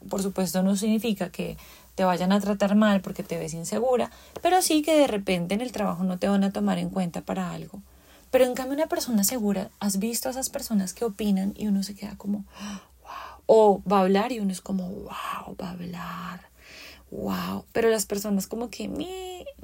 por 0.07 0.21
supuesto 0.21 0.61
no 0.61 0.75
significa 0.75 1.31
que 1.31 1.57
te 1.95 2.03
vayan 2.03 2.31
a 2.31 2.39
tratar 2.39 2.75
mal 2.75 3.01
porque 3.01 3.23
te 3.23 3.39
ves 3.39 3.55
insegura, 3.55 4.11
pero 4.43 4.61
sí 4.61 4.83
que 4.83 4.95
de 4.95 5.07
repente 5.07 5.55
en 5.55 5.61
el 5.61 5.71
trabajo 5.71 6.03
no 6.03 6.19
te 6.19 6.29
van 6.29 6.43
a 6.43 6.51
tomar 6.51 6.77
en 6.77 6.91
cuenta 6.91 7.21
para 7.21 7.49
algo. 7.51 7.81
Pero 8.31 8.45
en 8.45 8.53
cambio 8.53 8.75
una 8.75 8.87
persona 8.87 9.23
segura, 9.23 9.71
has 9.79 9.97
visto 9.97 10.27
a 10.27 10.31
esas 10.31 10.49
personas 10.49 10.93
que 10.93 11.03
opinan 11.03 11.53
y 11.57 11.67
uno 11.67 11.81
se 11.81 11.95
queda 11.95 12.15
como, 12.15 12.45
o 13.51 13.81
va 13.91 13.97
a 13.97 14.01
hablar 14.01 14.31
y 14.31 14.39
uno 14.39 14.51
es 14.51 14.61
como, 14.61 14.87
wow, 14.89 15.57
va 15.59 15.69
a 15.69 15.71
hablar, 15.71 16.41
wow, 17.09 17.65
pero 17.73 17.89
las 17.89 18.05
personas 18.05 18.45
como 18.45 18.69
que, 18.69 18.87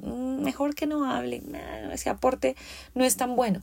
mejor 0.02 0.74
que 0.74 0.88
no 0.88 1.08
hablen, 1.08 1.54
ese 1.92 2.10
aporte 2.10 2.56
no 2.96 3.04
es 3.04 3.16
tan 3.16 3.36
bueno. 3.36 3.62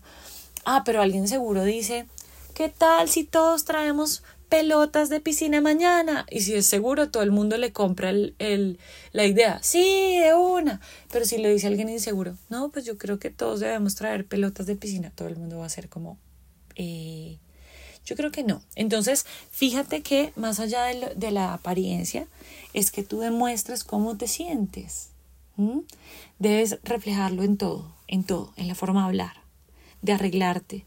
Ah, 0.63 0.83
pero 0.86 1.01
alguien 1.01 1.27
seguro 1.27 1.65
dice, 1.65 2.07
¿qué 2.53 2.69
tal 2.69 3.09
si 3.09 3.25
todos 3.25 3.65
traemos 3.65 4.23
pelotas 4.47 5.09
de 5.09 5.19
piscina 5.19 5.62
mañana. 5.62 6.27
Y 6.29 6.41
si 6.41 6.53
es 6.53 6.67
seguro, 6.67 7.09
todo 7.09 7.23
el 7.23 7.31
mundo 7.31 7.57
le 7.57 7.73
compra 7.73 8.12
el, 8.12 8.79
la 9.12 9.25
idea. 9.25 9.59
Sí, 9.63 10.19
de 10.19 10.36
una. 10.36 10.79
Pero 11.12 11.25
si 11.25 11.39
le 11.39 11.51
dice 11.51 11.65
alguien 11.65 11.89
inseguro, 11.89 12.38
no, 12.49 12.69
pues 12.69 12.86
yo 12.86 12.99
creo 12.99 13.17
que 13.17 13.31
todos 13.31 13.62
debemos 13.62 13.95
traer 13.95 14.27
pelotas 14.27 14.67
de 14.67 14.75
piscina. 14.75 15.12
Todo 15.13 15.27
el 15.27 15.38
mundo 15.38 15.57
va 15.57 15.65
a 15.65 15.69
ser 15.69 15.89
como... 15.89 16.19
Eh, 16.75 17.39
yo 18.06 18.16
creo 18.16 18.32
que 18.32 18.44
no. 18.44 18.62
Entonces, 18.76 19.26
fíjate 19.52 20.02
que 20.02 20.34
más 20.36 20.60
allá 20.60 20.86
de, 20.86 21.32
la 21.32 21.54
apariencia, 21.54 22.28
es 22.74 22.92
que 22.92 23.04
tú 23.04 23.20
demuestres 23.20 23.84
cómo 23.84 24.18
te 24.18 24.28
sientes. 24.28 25.10
Debes 26.39 26.80
reflejarlo 26.84 27.44
en 27.44 27.58
todo, 27.58 27.94
en 28.08 28.24
todo, 28.24 28.54
en 28.58 28.68
la 28.68 28.76
forma 28.76 29.02
de 29.02 29.08
hablar, 29.08 29.34
de 30.02 30.13
arreglarte, 30.13 30.86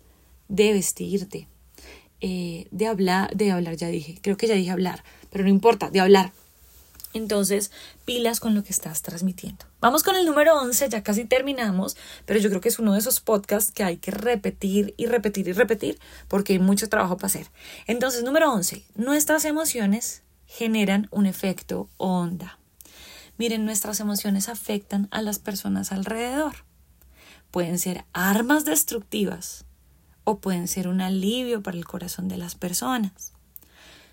de 0.49 0.73
vestirte, 0.73 1.49
eh, 2.21 2.67
de 2.71 2.87
hablar, 2.87 3.35
de 3.37 3.53
hablar 3.53 3.77
ya 3.77 3.89
dije, 3.89 4.19
creo 4.21 4.37
que 4.37 4.47
ya 4.47 4.55
dije 4.55 4.71
hablar, 4.71 5.05
pero 5.31 5.45
no 5.45 5.51
importa, 5.51 5.91
de 5.91 6.01
hablar. 6.01 6.33
Entonces, 7.17 7.71
pilas 8.05 8.41
con 8.41 8.55
lo 8.55 8.63
que 8.63 8.73
estás 8.73 9.01
transmitiendo. 9.01 9.65
Vamos 9.81 10.03
con 10.03 10.17
el 10.17 10.27
número 10.27 10.61
11, 10.61 10.91
ya 10.91 11.03
casi 11.03 11.25
terminamos, 11.25 11.97
pero 12.27 12.39
yo 12.39 12.51
creo 12.51 12.61
que 12.61 12.69
es 12.69 12.79
uno 12.79 12.93
de 12.93 12.99
esos 12.99 13.21
podcasts 13.21 13.73
que 13.73 13.83
hay 13.85 13.97
que 13.97 14.11
repetir 14.11 14.95
y 14.99 15.07
repetir 15.07 15.49
y 15.49 15.53
repetir 15.53 15.99
porque 16.29 16.53
hay 16.53 16.59
mucho 16.59 16.89
trabajo 16.89 17.17
para 17.17 17.29
hacer. 17.29 17.47
Entonces, 17.87 18.23
número 18.23 18.53
11, 18.53 18.85
nuestras 18.97 19.47
emociones 19.47 20.23
generan 20.47 21.09
un 21.11 21.25
efecto 21.25 21.89
onda. 21.97 22.59
Miren, 23.39 23.65
nuestras 23.65 24.01
emociones 24.01 24.49
afectan 24.49 25.09
a 25.11 25.23
las 25.23 25.39
personas 25.39 25.93
alrededor. 25.93 26.65
Pueden 27.51 27.79
ser 27.79 28.05
armas 28.13 28.65
destructivas 28.65 29.65
o 30.25 30.39
pueden 30.39 30.69
ser 30.69 30.89
un 30.89 31.01
alivio 31.01 31.63
para 31.63 31.79
el 31.79 31.87
corazón 31.87 32.29
de 32.29 32.37
las 32.37 32.55
personas. 32.57 33.33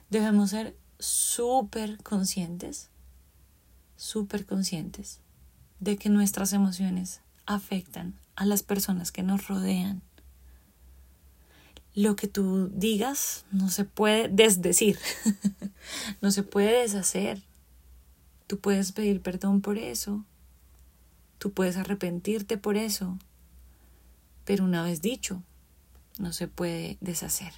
Debemos 0.09 0.51
ser 0.51 0.77
súper 0.99 1.97
conscientes, 2.03 2.89
súper 4.03 4.45
conscientes 4.45 5.21
de 5.79 5.95
que 5.97 6.09
nuestras 6.09 6.51
emociones 6.51 7.21
afectan 7.45 8.19
a 8.35 8.45
las 8.45 8.61
personas 8.61 9.13
que 9.13 9.23
nos 9.23 9.47
rodean. 9.47 10.01
Lo 11.95 12.17
que 12.17 12.27
tú 12.27 12.69
digas 12.73 13.45
no 13.51 13.69
se 13.69 13.85
puede 13.85 14.27
desdecir, 14.27 14.99
no 16.21 16.31
se 16.31 16.43
puede 16.43 16.81
deshacer. 16.81 17.41
Tú 18.47 18.59
puedes 18.59 18.91
pedir 18.91 19.21
perdón 19.21 19.61
por 19.61 19.77
eso, 19.77 20.25
tú 21.37 21.53
puedes 21.53 21.77
arrepentirte 21.77 22.57
por 22.57 22.75
eso, 22.75 23.17
pero 24.43 24.65
una 24.65 24.83
vez 24.83 25.01
dicho, 25.01 25.41
no 26.19 26.33
se 26.33 26.49
puede 26.49 26.97
deshacer. 26.99 27.53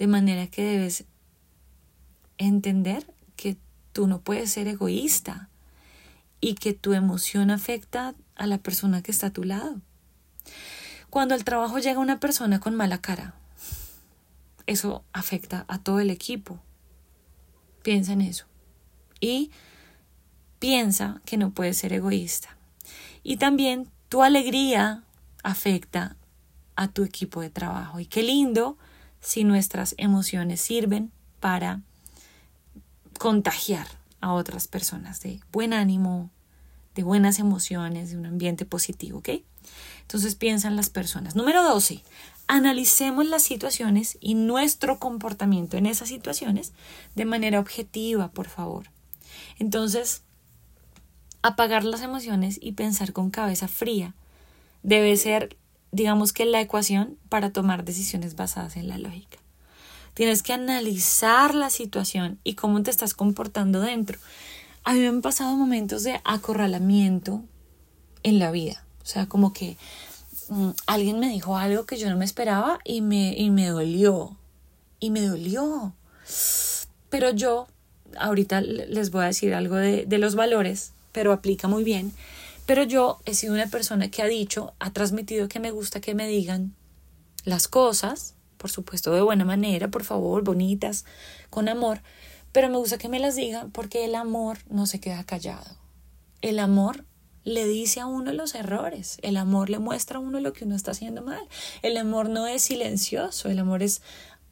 De 0.00 0.08
manera 0.08 0.48
que 0.48 0.64
debes 0.64 1.04
entender 2.38 3.14
tú 3.96 4.06
no 4.06 4.20
puedes 4.20 4.52
ser 4.52 4.68
egoísta 4.68 5.48
y 6.38 6.54
que 6.54 6.74
tu 6.74 6.92
emoción 6.92 7.50
afecta 7.50 8.14
a 8.34 8.46
la 8.46 8.58
persona 8.58 9.02
que 9.02 9.10
está 9.10 9.28
a 9.28 9.32
tu 9.32 9.42
lado. 9.42 9.80
Cuando 11.08 11.34
al 11.34 11.44
trabajo 11.44 11.78
llega 11.78 11.98
una 11.98 12.20
persona 12.20 12.60
con 12.60 12.76
mala 12.76 13.00
cara, 13.00 13.32
eso 14.66 15.02
afecta 15.14 15.64
a 15.66 15.78
todo 15.78 16.00
el 16.00 16.10
equipo. 16.10 16.60
Piensa 17.82 18.12
en 18.12 18.20
eso. 18.20 18.44
Y 19.18 19.50
piensa 20.58 21.22
que 21.24 21.38
no 21.38 21.52
puedes 21.52 21.78
ser 21.78 21.94
egoísta. 21.94 22.54
Y 23.22 23.38
también 23.38 23.90
tu 24.10 24.22
alegría 24.22 25.04
afecta 25.42 26.16
a 26.74 26.88
tu 26.88 27.02
equipo 27.02 27.40
de 27.40 27.48
trabajo. 27.48 27.98
Y 27.98 28.04
qué 28.04 28.22
lindo 28.22 28.76
si 29.20 29.44
nuestras 29.44 29.94
emociones 29.96 30.60
sirven 30.60 31.12
para 31.40 31.80
contagiar 33.18 33.86
a 34.20 34.32
otras 34.32 34.68
personas 34.68 35.20
de 35.20 35.40
buen 35.52 35.72
ánimo, 35.72 36.30
de 36.94 37.02
buenas 37.02 37.38
emociones, 37.38 38.10
de 38.10 38.16
un 38.16 38.26
ambiente 38.26 38.64
positivo, 38.64 39.18
¿ok? 39.18 39.28
Entonces 40.02 40.34
piensan 40.34 40.76
las 40.76 40.90
personas. 40.90 41.34
Número 41.36 41.62
12. 41.62 42.02
Analicemos 42.46 43.26
las 43.26 43.42
situaciones 43.42 44.16
y 44.20 44.34
nuestro 44.34 44.98
comportamiento 44.98 45.76
en 45.76 45.86
esas 45.86 46.08
situaciones 46.08 46.72
de 47.14 47.24
manera 47.24 47.60
objetiva, 47.60 48.30
por 48.30 48.48
favor. 48.48 48.90
Entonces, 49.58 50.22
apagar 51.42 51.84
las 51.84 52.02
emociones 52.02 52.58
y 52.62 52.72
pensar 52.72 53.12
con 53.12 53.30
cabeza 53.30 53.68
fría 53.68 54.14
debe 54.82 55.16
ser 55.16 55.56
digamos 55.96 56.32
que 56.32 56.44
la 56.44 56.60
ecuación 56.60 57.18
para 57.28 57.52
tomar 57.52 57.84
decisiones 57.84 58.36
basadas 58.36 58.76
en 58.76 58.88
la 58.88 58.98
lógica. 58.98 59.38
Tienes 60.16 60.42
que 60.42 60.54
analizar 60.54 61.54
la 61.54 61.68
situación 61.68 62.38
y 62.42 62.54
cómo 62.54 62.82
te 62.82 62.90
estás 62.90 63.12
comportando 63.12 63.82
dentro. 63.82 64.18
A 64.82 64.94
mí 64.94 65.00
me 65.00 65.08
han 65.08 65.20
pasado 65.20 65.54
momentos 65.56 66.04
de 66.04 66.22
acorralamiento 66.24 67.44
en 68.22 68.38
la 68.38 68.50
vida. 68.50 68.82
O 69.02 69.04
sea, 69.04 69.26
como 69.26 69.52
que 69.52 69.76
mm, 70.48 70.70
alguien 70.86 71.20
me 71.20 71.28
dijo 71.28 71.58
algo 71.58 71.84
que 71.84 71.98
yo 71.98 72.08
no 72.08 72.16
me 72.16 72.24
esperaba 72.24 72.78
y 72.82 73.02
me, 73.02 73.34
y 73.36 73.50
me 73.50 73.66
dolió. 73.66 74.38
Y 75.00 75.10
me 75.10 75.20
dolió. 75.20 75.92
Pero 77.10 77.32
yo, 77.32 77.66
ahorita 78.18 78.62
les 78.62 79.10
voy 79.10 79.24
a 79.24 79.26
decir 79.26 79.52
algo 79.52 79.76
de, 79.76 80.06
de 80.06 80.16
los 80.16 80.34
valores, 80.34 80.92
pero 81.12 81.30
aplica 81.34 81.68
muy 81.68 81.84
bien. 81.84 82.14
Pero 82.64 82.84
yo 82.84 83.20
he 83.26 83.34
sido 83.34 83.52
una 83.52 83.66
persona 83.66 84.10
que 84.10 84.22
ha 84.22 84.26
dicho, 84.26 84.72
ha 84.78 84.94
transmitido 84.94 85.46
que 85.48 85.60
me 85.60 85.72
gusta 85.72 86.00
que 86.00 86.14
me 86.14 86.26
digan 86.26 86.74
las 87.44 87.68
cosas, 87.68 88.35
por 88.56 88.70
supuesto 88.70 89.12
de 89.12 89.22
buena 89.22 89.44
manera, 89.44 89.88
por 89.88 90.04
favor, 90.04 90.42
bonitas, 90.42 91.04
con 91.50 91.68
amor, 91.68 92.02
pero 92.52 92.68
me 92.68 92.78
gusta 92.78 92.98
que 92.98 93.08
me 93.08 93.18
las 93.18 93.36
digan 93.36 93.70
porque 93.70 94.04
el 94.04 94.14
amor 94.14 94.58
no 94.68 94.86
se 94.86 95.00
queda 95.00 95.24
callado. 95.24 95.76
El 96.42 96.58
amor 96.58 97.04
le 97.44 97.64
dice 97.66 98.00
a 98.00 98.06
uno 98.06 98.32
los 98.32 98.54
errores, 98.54 99.18
el 99.22 99.36
amor 99.36 99.70
le 99.70 99.78
muestra 99.78 100.18
a 100.18 100.20
uno 100.20 100.40
lo 100.40 100.52
que 100.52 100.64
uno 100.64 100.74
está 100.74 100.90
haciendo 100.90 101.22
mal. 101.22 101.46
El 101.82 101.96
amor 101.96 102.28
no 102.28 102.46
es 102.46 102.62
silencioso, 102.62 103.48
el 103.48 103.58
amor 103.58 103.82
es 103.82 104.02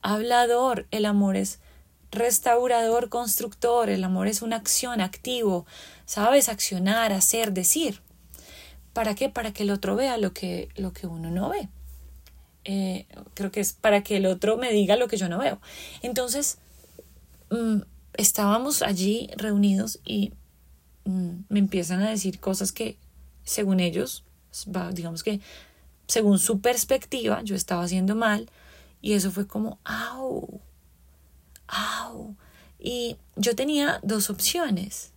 hablador, 0.01 0.87
el 0.91 1.07
amor 1.07 1.37
es 1.37 1.59
restaurador, 2.13 3.09
constructor, 3.09 3.91
el 3.91 4.05
amor 4.05 4.29
es 4.29 4.43
una 4.43 4.57
acción 4.57 5.01
activo, 5.01 5.67
sabes, 6.07 6.49
accionar, 6.49 7.13
hacer, 7.13 7.53
decir. 7.53 8.01
¿Para 8.93 9.15
qué? 9.15 9.29
Para 9.29 9.53
que 9.53 9.65
el 9.65 9.71
otro 9.71 9.97
vea 9.97 10.17
lo 10.17 10.33
que, 10.33 10.69
lo 10.77 10.93
que 10.93 11.07
uno 11.07 11.31
no 11.31 11.51
ve. 11.51 11.69
Eh, 12.65 13.07
creo 13.35 13.51
que 13.51 13.61
es 13.61 13.73
para 13.73 14.03
que 14.03 14.17
el 14.17 14.27
otro 14.27 14.57
me 14.57 14.73
diga 14.73 14.97
lo 14.97 15.09
que 15.09 15.17
yo 15.17 15.29
no 15.29 15.39
veo. 15.39 15.61
Entonces, 16.03 16.59
mm, 17.51 17.81
estábamos 18.15 18.83
allí 18.83 19.31
reunidos 19.37 20.01
y 20.05 20.33
mm, 21.05 21.45
me 21.49 21.59
empiezan 21.59 22.03
a 22.03 22.11
decir 22.11 22.41
cosas 22.41 22.73
que, 22.73 22.97
según 23.45 23.81
ellos, 23.81 24.25
digamos 24.93 25.23
que, 25.23 25.41
según 26.07 26.39
su 26.39 26.61
perspectiva, 26.61 27.43
yo 27.43 27.57
estaba 27.57 27.85
haciendo 27.85 28.15
mal. 28.15 28.51
Y 29.01 29.13
eso 29.13 29.31
fue 29.31 29.47
como, 29.47 29.79
¡au! 29.85 30.61
¡au! 31.67 32.35
Y 32.79 33.17
yo 33.37 33.55
tenía 33.55 34.01
dos 34.03 34.31
opciones 34.31 35.14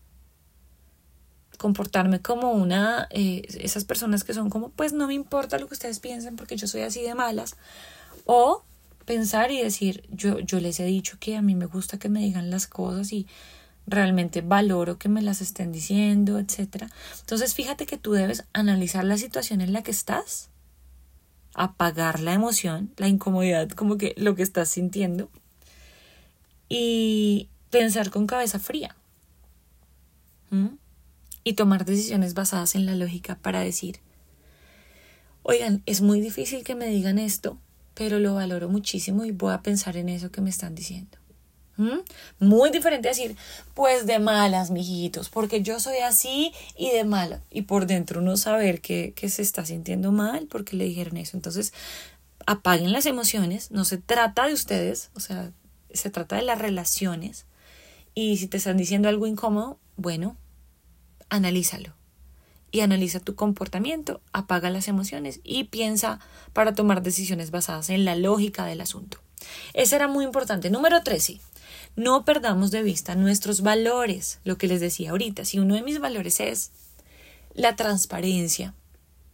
comportarme 1.57 2.21
como 2.21 2.51
una, 2.51 3.07
eh, 3.09 3.43
esas 3.59 3.83
personas 3.83 4.23
que 4.23 4.33
son 4.33 4.49
como, 4.49 4.69
pues 4.69 4.93
no 4.93 5.07
me 5.07 5.13
importa 5.13 5.57
lo 5.57 5.67
que 5.67 5.73
ustedes 5.73 5.99
piensen 5.99 6.35
porque 6.35 6.55
yo 6.55 6.67
soy 6.67 6.81
así 6.81 7.01
de 7.01 7.15
malas, 7.15 7.55
o 8.25 8.63
pensar 9.05 9.51
y 9.51 9.61
decir, 9.61 10.03
yo, 10.11 10.39
yo 10.39 10.59
les 10.59 10.79
he 10.79 10.85
dicho 10.85 11.17
que 11.19 11.37
a 11.37 11.41
mí 11.41 11.55
me 11.55 11.65
gusta 11.65 11.97
que 11.97 12.09
me 12.09 12.19
digan 12.19 12.49
las 12.49 12.67
cosas 12.67 13.11
y 13.13 13.25
realmente 13.87 14.41
valoro 14.41 14.97
que 14.97 15.09
me 15.09 15.21
las 15.21 15.41
estén 15.41 15.71
diciendo, 15.71 16.39
etcétera. 16.39 16.89
Entonces, 17.21 17.55
fíjate 17.55 17.85
que 17.85 17.97
tú 17.97 18.11
debes 18.11 18.43
analizar 18.53 19.05
la 19.05 19.17
situación 19.17 19.61
en 19.61 19.71
la 19.71 19.81
que 19.81 19.91
estás, 19.91 20.49
apagar 21.53 22.19
la 22.19 22.33
emoción, 22.33 22.91
la 22.97 23.07
incomodidad, 23.07 23.69
como 23.69 23.97
que 23.97 24.13
lo 24.17 24.35
que 24.35 24.43
estás 24.43 24.69
sintiendo, 24.69 25.29
y 26.69 27.47
pensar 27.71 28.11
con 28.11 28.27
cabeza 28.27 28.59
fría. 28.59 28.95
Y 31.47 31.53
tomar 31.53 31.85
decisiones 31.85 32.33
basadas 32.33 32.75
en 32.75 32.85
la 32.85 32.93
lógica 32.93 33.37
para 33.41 33.61
decir, 33.61 34.01
oigan, 35.43 35.81
es 35.85 36.01
muy 36.01 36.19
difícil 36.19 36.65
que 36.65 36.75
me 36.75 36.87
digan 36.87 37.17
esto, 37.17 37.57
pero 37.93 38.19
lo 38.19 38.33
valoro 38.33 38.67
muchísimo 38.67 39.23
y 39.23 39.31
voy 39.31 39.53
a 39.53 39.61
pensar 39.61 39.95
en 39.95 40.09
eso 40.09 40.29
que 40.29 40.41
me 40.41 40.49
están 40.49 40.75
diciendo. 40.75 41.17
¿Mm? 41.77 41.99
Muy 42.39 42.69
diferente 42.69 43.07
a 43.07 43.11
decir, 43.11 43.37
pues 43.75 44.05
de 44.05 44.19
malas, 44.19 44.71
mijitos, 44.71 45.29
porque 45.29 45.61
yo 45.61 45.79
soy 45.79 45.99
así 45.99 46.51
y 46.75 46.91
de 46.91 47.05
mala. 47.05 47.41
Y 47.49 47.61
por 47.61 47.85
dentro 47.87 48.19
uno 48.19 48.35
saber 48.35 48.81
que, 48.81 49.13
que 49.15 49.29
se 49.29 49.41
está 49.41 49.65
sintiendo 49.65 50.11
mal 50.11 50.47
porque 50.47 50.75
le 50.75 50.83
dijeron 50.83 51.15
eso. 51.15 51.37
Entonces, 51.37 51.71
apaguen 52.45 52.91
las 52.91 53.05
emociones, 53.05 53.71
no 53.71 53.85
se 53.85 53.97
trata 53.97 54.47
de 54.47 54.53
ustedes, 54.53 55.11
o 55.13 55.21
sea, 55.21 55.53
se 55.93 56.09
trata 56.09 56.35
de 56.35 56.41
las 56.41 56.59
relaciones. 56.59 57.45
Y 58.13 58.35
si 58.35 58.47
te 58.47 58.57
están 58.57 58.75
diciendo 58.75 59.07
algo 59.07 59.27
incómodo, 59.27 59.79
bueno, 59.95 60.35
analízalo. 61.29 61.93
Y 62.71 62.81
analiza 62.81 63.19
tu 63.19 63.35
comportamiento, 63.35 64.21
apaga 64.33 64.69
las 64.69 64.87
emociones 64.87 65.39
y 65.43 65.65
piensa 65.65 66.19
para 66.53 66.75
tomar 66.75 67.01
decisiones 67.01 67.49
basadas 67.49 67.89
en 67.89 68.03
la 68.05 68.15
lógica 68.15 68.65
del 68.65 68.81
asunto. 68.81 69.19
Ese 69.73 69.95
era 69.95 70.07
muy 70.07 70.25
importante. 70.25 70.69
Número 70.69 71.01
13. 71.01 71.39
No 71.95 72.25
perdamos 72.25 72.71
de 72.71 72.83
vista 72.83 73.15
nuestros 73.15 73.61
valores, 73.61 74.39
lo 74.43 74.57
que 74.57 74.67
les 74.67 74.81
decía 74.81 75.11
ahorita. 75.11 75.45
Si 75.45 75.59
uno 75.59 75.75
de 75.75 75.81
mis 75.81 75.99
valores 75.99 76.39
es 76.39 76.71
la 77.53 77.75
transparencia 77.75 78.73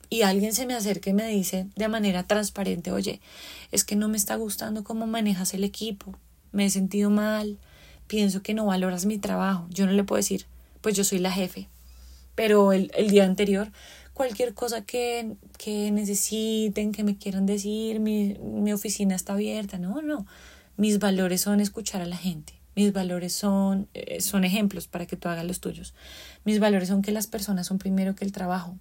y 0.10 0.22
alguien 0.22 0.54
se 0.54 0.66
me 0.66 0.76
acerca 0.76 1.10
y 1.10 1.14
me 1.14 1.28
dice 1.28 1.68
de 1.76 1.88
manera 1.88 2.24
transparente, 2.24 2.92
oye, 2.92 3.20
es 3.72 3.84
que 3.84 3.96
no 3.96 4.08
me 4.08 4.18
está 4.18 4.36
gustando 4.36 4.84
cómo 4.84 5.08
manejas 5.08 5.54
el 5.54 5.64
equipo, 5.64 6.16
me 6.52 6.66
he 6.66 6.70
sentido 6.70 7.10
mal, 7.10 7.58
pienso 8.08 8.42
que 8.42 8.54
no 8.54 8.66
valoras 8.66 9.06
mi 9.06 9.18
trabajo. 9.18 9.66
Yo 9.70 9.86
no 9.86 9.92
le 9.92 10.04
puedo 10.04 10.18
decir, 10.18 10.46
pues 10.82 10.96
yo 10.96 11.04
soy 11.04 11.20
la 11.20 11.32
jefe, 11.32 11.68
pero 12.36 12.74
el, 12.74 12.90
día 13.10 13.26
anterior, 13.26 13.72
cualquier 14.14 14.54
cosa 14.54 14.84
que, 14.84 15.36
que 15.58 15.92
necesiten, 15.92 16.92
que 16.92 17.04
me 17.04 17.18
quieran 17.18 17.46
decir, 17.46 18.00
mi, 18.00 18.38
mi 18.42 18.74
oficina 18.74 19.16
está 19.16 19.34
abierta. 19.34 19.78
No, 19.78 20.02
no. 20.02 20.26
Mis 20.78 21.00
valores 21.00 21.42
son 21.42 21.60
escuchar 21.60 22.02
a 22.02 22.06
la 22.06 22.18
gente. 22.18 22.54
Mis 22.76 22.92
valores 22.92 23.34
son, 23.34 23.88
eh, 23.94 24.20
son 24.22 24.44
ejemplos 24.44 24.88
para 24.88 25.06
que 25.06 25.16
tú 25.16 25.30
hagas 25.30 25.46
los 25.46 25.60
tuyos. 25.60 25.94
Mis 26.44 26.60
valores 26.60 26.90
son 26.90 27.02
que 27.02 27.12
las 27.12 27.28
personas 27.28 27.68
son 27.68 27.78
primero 27.78 28.16
que 28.16 28.26
el 28.26 28.32
trabajo. 28.32 28.78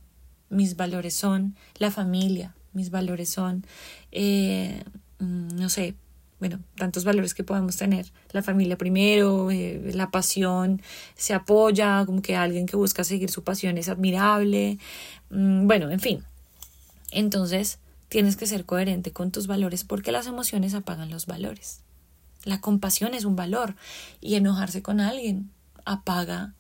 Mis 0.48 0.76
valores 0.76 1.14
son 1.14 1.56
la 1.76 1.90
familia. 1.90 2.54
Mis 2.72 2.90
valores 2.90 3.28
son, 3.28 3.66
eh, 4.12 4.82
mm, 5.18 5.48
no 5.56 5.68
sé, 5.68 5.94
bueno, 6.42 6.58
tantos 6.76 7.04
valores 7.04 7.34
que 7.34 7.44
podemos 7.44 7.76
tener. 7.76 8.12
La 8.32 8.42
familia 8.42 8.76
primero, 8.76 9.52
eh, 9.52 9.92
la 9.94 10.10
pasión 10.10 10.82
se 11.14 11.34
apoya, 11.34 12.04
como 12.04 12.20
que 12.20 12.34
alguien 12.34 12.66
que 12.66 12.74
busca 12.74 13.04
seguir 13.04 13.30
su 13.30 13.44
pasión 13.44 13.78
es 13.78 13.88
admirable. 13.88 14.80
Mm, 15.30 15.68
bueno, 15.68 15.88
en 15.92 16.00
fin. 16.00 16.24
Entonces, 17.12 17.78
tienes 18.08 18.34
que 18.36 18.46
ser 18.46 18.64
coherente 18.64 19.12
con 19.12 19.30
tus 19.30 19.46
valores 19.46 19.84
porque 19.84 20.10
las 20.10 20.26
emociones 20.26 20.74
apagan 20.74 21.10
los 21.10 21.26
valores. 21.26 21.82
La 22.42 22.60
compasión 22.60 23.14
es 23.14 23.24
un 23.24 23.36
valor 23.36 23.76
y 24.20 24.34
enojarse 24.34 24.82
con 24.82 24.98
alguien 24.98 25.52
apaga 25.84 26.54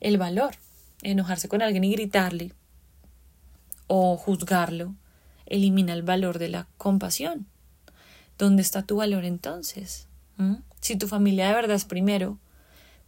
el 0.00 0.16
valor. 0.16 0.54
Enojarse 1.02 1.50
con 1.50 1.60
alguien 1.60 1.84
y 1.84 1.92
gritarle 1.92 2.54
o 3.88 4.16
juzgarlo 4.16 4.94
elimina 5.44 5.92
el 5.92 6.02
valor 6.02 6.38
de 6.38 6.48
la 6.48 6.66
compasión. 6.78 7.46
¿Dónde 8.38 8.62
está 8.62 8.82
tu 8.82 8.96
valor 8.96 9.24
entonces? 9.24 10.06
¿Mm? 10.36 10.56
Si 10.80 10.96
tu 10.96 11.08
familia 11.08 11.48
de 11.48 11.54
verdad 11.54 11.76
es 11.76 11.84
primero, 11.84 12.38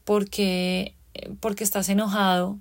porque, 0.05 0.95
eh, 1.15 1.33
porque 1.41 1.65
estás 1.65 1.89
enojado, 1.89 2.59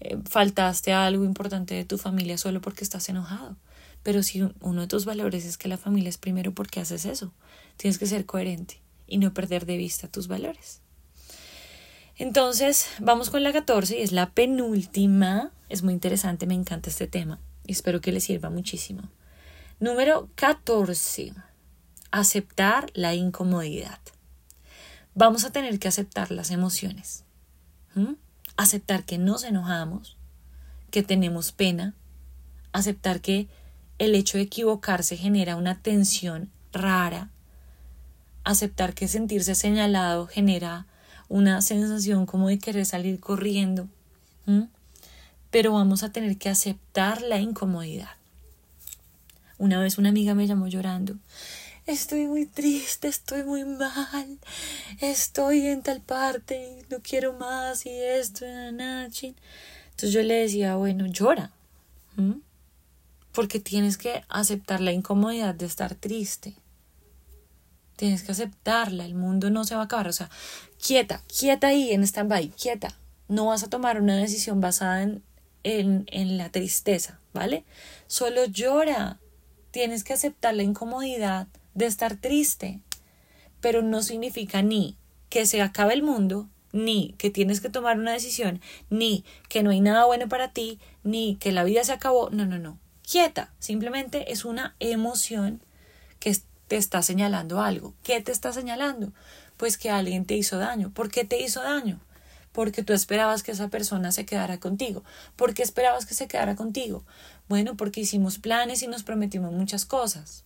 eh, 0.00 0.16
faltaste 0.28 0.92
algo 0.92 1.24
importante 1.24 1.74
de 1.74 1.84
tu 1.84 1.98
familia 1.98 2.38
solo 2.38 2.60
porque 2.60 2.84
estás 2.84 3.08
enojado. 3.08 3.56
Pero 4.02 4.22
si 4.22 4.42
uno 4.60 4.80
de 4.82 4.86
tus 4.86 5.04
valores 5.04 5.44
es 5.44 5.58
que 5.58 5.68
la 5.68 5.76
familia 5.76 6.08
es 6.08 6.18
primero, 6.18 6.52
¿por 6.52 6.68
qué 6.68 6.80
haces 6.80 7.04
eso? 7.04 7.32
Tienes 7.76 7.98
que 7.98 8.06
ser 8.06 8.24
coherente 8.24 8.80
y 9.06 9.18
no 9.18 9.34
perder 9.34 9.66
de 9.66 9.76
vista 9.76 10.08
tus 10.08 10.28
valores. 10.28 10.80
Entonces, 12.16 12.88
vamos 13.00 13.30
con 13.30 13.42
la 13.42 13.52
14 13.52 13.98
y 13.98 14.02
es 14.02 14.12
la 14.12 14.30
penúltima. 14.30 15.52
Es 15.68 15.82
muy 15.82 15.94
interesante, 15.94 16.46
me 16.46 16.54
encanta 16.54 16.90
este 16.90 17.06
tema 17.06 17.38
y 17.66 17.72
espero 17.72 18.00
que 18.00 18.12
les 18.12 18.24
sirva 18.24 18.50
muchísimo. 18.50 19.02
Número 19.78 20.28
14. 20.34 21.47
Aceptar 22.10 22.90
la 22.94 23.14
incomodidad. 23.14 23.98
Vamos 25.14 25.44
a 25.44 25.50
tener 25.50 25.78
que 25.78 25.88
aceptar 25.88 26.30
las 26.30 26.50
emociones. 26.50 27.24
Aceptar 28.56 29.04
que 29.04 29.18
nos 29.18 29.44
enojamos, 29.44 30.16
que 30.90 31.02
tenemos 31.02 31.52
pena, 31.52 31.94
aceptar 32.72 33.20
que 33.20 33.48
el 33.98 34.14
hecho 34.14 34.38
de 34.38 34.44
equivocarse 34.44 35.16
genera 35.16 35.56
una 35.56 35.80
tensión 35.80 36.50
rara 36.72 37.30
aceptar 38.48 38.94
que 38.94 39.08
sentirse 39.08 39.54
señalado 39.54 40.26
genera 40.26 40.86
una 41.28 41.60
sensación 41.60 42.24
como 42.24 42.48
de 42.48 42.58
querer 42.58 42.86
salir 42.86 43.20
corriendo. 43.20 43.88
Pero 45.50 45.74
vamos 45.74 46.02
a 46.02 46.12
tener 46.12 46.38
que 46.38 46.48
aceptar 46.48 47.20
la 47.20 47.38
incomodidad. 47.40 48.08
Una 49.58 49.78
vez 49.80 49.98
una 49.98 50.08
amiga 50.08 50.34
me 50.34 50.46
llamó 50.46 50.66
llorando. 50.66 51.16
Estoy 51.88 52.26
muy 52.26 52.44
triste, 52.44 53.08
estoy 53.08 53.44
muy 53.44 53.64
mal, 53.64 54.38
estoy 55.00 55.68
en 55.68 55.82
tal 55.82 56.02
parte 56.02 56.84
no 56.90 56.98
quiero 57.00 57.32
más 57.32 57.86
y 57.86 57.88
esto, 57.88 58.44
Entonces 58.44 59.32
yo 60.02 60.22
le 60.22 60.34
decía, 60.34 60.76
bueno, 60.76 61.06
llora, 61.06 61.50
porque 63.32 63.58
tienes 63.58 63.96
que 63.96 64.22
aceptar 64.28 64.82
la 64.82 64.92
incomodidad 64.92 65.54
de 65.54 65.64
estar 65.64 65.94
triste. 65.94 66.52
Tienes 67.96 68.22
que 68.22 68.32
aceptarla, 68.32 69.06
el 69.06 69.14
mundo 69.14 69.48
no 69.48 69.64
se 69.64 69.74
va 69.74 69.80
a 69.80 69.84
acabar. 69.84 70.08
O 70.08 70.12
sea, 70.12 70.28
quieta, 70.86 71.22
quieta 71.26 71.68
ahí 71.68 71.92
en 71.92 72.02
stand-by, 72.02 72.50
quieta. 72.50 72.94
No 73.28 73.46
vas 73.46 73.62
a 73.62 73.70
tomar 73.70 73.98
una 73.98 74.18
decisión 74.18 74.60
basada 74.60 75.02
en, 75.02 75.22
en, 75.62 76.04
en 76.08 76.36
la 76.36 76.50
tristeza, 76.50 77.18
¿vale? 77.32 77.64
Solo 78.08 78.44
llora. 78.44 79.20
Tienes 79.70 80.04
que 80.04 80.12
aceptar 80.12 80.54
la 80.54 80.64
incomodidad 80.64 81.48
de 81.78 81.86
estar 81.86 82.16
triste. 82.16 82.80
Pero 83.60 83.82
no 83.82 84.02
significa 84.02 84.62
ni 84.62 84.96
que 85.30 85.46
se 85.46 85.62
acabe 85.62 85.94
el 85.94 86.02
mundo, 86.02 86.48
ni 86.72 87.14
que 87.18 87.30
tienes 87.30 87.60
que 87.60 87.70
tomar 87.70 87.98
una 87.98 88.12
decisión, 88.12 88.60
ni 88.90 89.24
que 89.48 89.62
no 89.62 89.70
hay 89.70 89.80
nada 89.80 90.04
bueno 90.04 90.28
para 90.28 90.52
ti, 90.52 90.78
ni 91.02 91.36
que 91.36 91.52
la 91.52 91.64
vida 91.64 91.84
se 91.84 91.92
acabó. 91.92 92.30
No, 92.30 92.46
no, 92.46 92.58
no. 92.58 92.78
Quieta. 93.02 93.52
Simplemente 93.58 94.32
es 94.32 94.44
una 94.44 94.74
emoción 94.80 95.62
que 96.20 96.36
te 96.66 96.76
está 96.76 97.02
señalando 97.02 97.60
algo. 97.60 97.94
¿Qué 98.02 98.20
te 98.20 98.32
está 98.32 98.52
señalando? 98.52 99.12
Pues 99.56 99.78
que 99.78 99.90
alguien 99.90 100.26
te 100.26 100.36
hizo 100.36 100.58
daño. 100.58 100.90
¿Por 100.92 101.10
qué 101.10 101.24
te 101.24 101.40
hizo 101.40 101.62
daño? 101.62 102.00
Porque 102.52 102.82
tú 102.82 102.92
esperabas 102.92 103.42
que 103.42 103.52
esa 103.52 103.68
persona 103.68 104.10
se 104.12 104.26
quedara 104.26 104.58
contigo. 104.58 105.04
¿Por 105.36 105.54
qué 105.54 105.62
esperabas 105.62 106.06
que 106.06 106.14
se 106.14 106.26
quedara 106.26 106.56
contigo? 106.56 107.04
Bueno, 107.48 107.76
porque 107.76 108.00
hicimos 108.00 108.38
planes 108.38 108.82
y 108.82 108.88
nos 108.88 109.04
prometimos 109.04 109.52
muchas 109.52 109.86
cosas. 109.86 110.44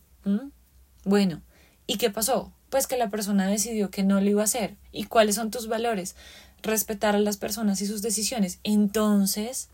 Bueno, 1.05 1.43
¿y 1.87 1.97
qué 1.97 2.11
pasó? 2.11 2.53
Pues 2.71 2.87
que 2.87 2.97
la 2.97 3.11
persona 3.11 3.47
decidió 3.47 3.91
que 3.91 4.03
no 4.03 4.21
lo 4.21 4.31
iba 4.31 4.43
a 4.43 4.45
hacer. 4.45 4.77
¿Y 4.93 5.05
cuáles 5.05 5.35
son 5.35 5.51
tus 5.51 5.69
valores? 5.69 6.17
Respetar 6.63 7.15
a 7.17 7.21
las 7.21 7.37
personas 7.37 7.81
y 7.83 7.87
sus 7.87 8.03
decisiones. 8.03 8.61
Entonces, 8.63 9.69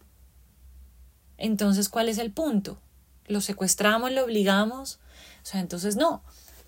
entonces, 1.38 1.88
¿cuál 1.88 2.08
es 2.08 2.18
el 2.18 2.32
punto? 2.32 2.78
¿Lo 3.26 3.40
secuestramos? 3.40 4.10
¿Lo 4.10 4.24
obligamos? 4.24 4.98
O 5.42 5.46
sea, 5.46 5.60
entonces 5.60 5.96
no. 5.96 6.22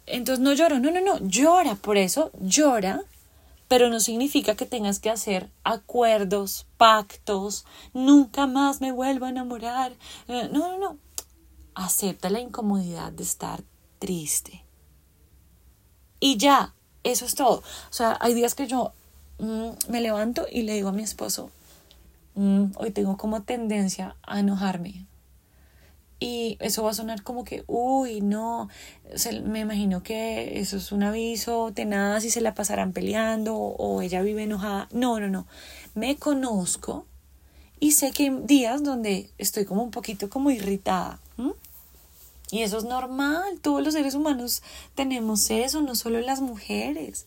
Entonces 0.06 0.42
no 0.42 0.52
lloro, 0.52 0.78
no, 0.78 0.90
no, 0.90 1.00
no, 1.00 1.18
llora, 1.20 1.74
por 1.74 1.96
eso 1.96 2.32
llora, 2.40 3.02
pero 3.68 3.90
no 3.90 4.00
significa 4.00 4.56
que 4.56 4.66
tengas 4.66 4.98
que 4.98 5.10
hacer 5.10 5.50
acuerdos, 5.62 6.66
pactos, 6.76 7.64
nunca 7.92 8.46
más 8.46 8.80
me 8.80 8.92
vuelvo 8.92 9.26
a 9.26 9.30
enamorar. 9.30 9.92
Eh, 10.28 10.48
no, 10.52 10.68
no, 10.70 10.78
no. 10.78 10.98
Acepta 11.74 12.30
la 12.30 12.40
incomodidad 12.40 13.12
de 13.12 13.22
estar 13.22 13.62
triste. 14.00 14.64
Y 16.18 16.36
ya, 16.36 16.74
eso 17.04 17.24
es 17.24 17.36
todo. 17.36 17.58
O 17.58 17.92
sea, 17.92 18.18
hay 18.20 18.34
días 18.34 18.56
que 18.56 18.66
yo 18.66 18.92
mm, 19.38 19.68
me 19.88 20.00
levanto 20.00 20.46
y 20.50 20.62
le 20.62 20.74
digo 20.74 20.88
a 20.88 20.92
mi 20.92 21.02
esposo, 21.02 21.50
mm, 22.34 22.72
hoy 22.76 22.90
tengo 22.90 23.16
como 23.16 23.42
tendencia 23.42 24.16
a 24.22 24.40
enojarme. 24.40 25.06
Y 26.22 26.58
eso 26.60 26.82
va 26.82 26.90
a 26.90 26.94
sonar 26.94 27.22
como 27.22 27.44
que, 27.44 27.64
uy, 27.66 28.20
no, 28.20 28.68
me 29.44 29.60
imagino 29.60 30.02
que 30.02 30.60
eso 30.60 30.76
es 30.76 30.92
un 30.92 31.02
aviso 31.02 31.72
tenaz 31.74 32.26
y 32.26 32.30
se 32.30 32.42
la 32.42 32.54
pasarán 32.54 32.92
peleando 32.92 33.56
o, 33.56 34.02
ella 34.02 34.20
vive 34.20 34.42
enojada. 34.42 34.88
No, 34.92 35.18
no, 35.18 35.28
no. 35.28 35.46
Me 35.94 36.16
conozco 36.16 37.06
y 37.80 37.92
sé 37.92 38.12
que 38.12 38.24
hay 38.24 38.38
días 38.42 38.82
donde 38.82 39.30
estoy 39.38 39.64
como 39.64 39.82
un 39.82 39.90
poquito 39.90 40.28
como 40.28 40.50
irritada. 40.50 41.18
Y 42.50 42.62
eso 42.62 42.78
es 42.78 42.84
normal, 42.84 43.60
todos 43.60 43.82
los 43.82 43.94
seres 43.94 44.14
humanos 44.14 44.62
tenemos 44.94 45.50
eso, 45.50 45.82
no 45.82 45.94
solo 45.94 46.20
las 46.20 46.40
mujeres. 46.40 47.26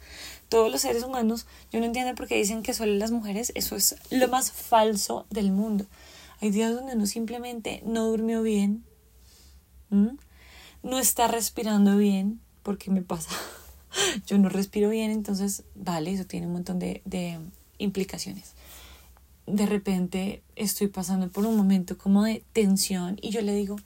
Todos 0.49 0.69
los 0.71 0.81
seres 0.81 1.03
humanos, 1.03 1.45
yo 1.71 1.79
no 1.79 1.85
entiendo 1.85 2.13
por 2.15 2.27
qué 2.27 2.35
dicen 2.35 2.61
que 2.61 2.73
solo 2.73 2.93
las 2.95 3.11
mujeres, 3.11 3.51
eso 3.55 3.75
es 3.75 3.95
lo 4.09 4.27
más 4.27 4.51
falso 4.51 5.25
del 5.29 5.51
mundo. 5.51 5.85
Hay 6.41 6.51
días 6.51 6.75
donde 6.75 6.95
uno 6.95 7.05
simplemente 7.05 7.81
no 7.85 8.07
durmió 8.07 8.41
bien, 8.41 8.83
no 9.89 10.99
está 10.99 11.27
respirando 11.27 11.95
bien, 11.95 12.41
porque 12.61 12.91
me 12.91 13.01
pasa, 13.01 13.29
yo 14.27 14.37
no 14.37 14.49
respiro 14.49 14.89
bien, 14.89 15.09
entonces, 15.11 15.63
vale, 15.73 16.11
eso 16.11 16.25
tiene 16.25 16.47
un 16.47 16.53
montón 16.53 16.79
de, 16.79 17.01
de 17.05 17.39
implicaciones. 17.77 18.53
De 19.45 19.65
repente 19.65 20.41
estoy 20.55 20.87
pasando 20.87 21.29
por 21.29 21.45
un 21.45 21.55
momento 21.55 21.97
como 21.97 22.23
de 22.23 22.43
tensión 22.51 23.17
y 23.21 23.29
yo 23.29 23.41
le 23.41 23.53
digo, 23.55 23.77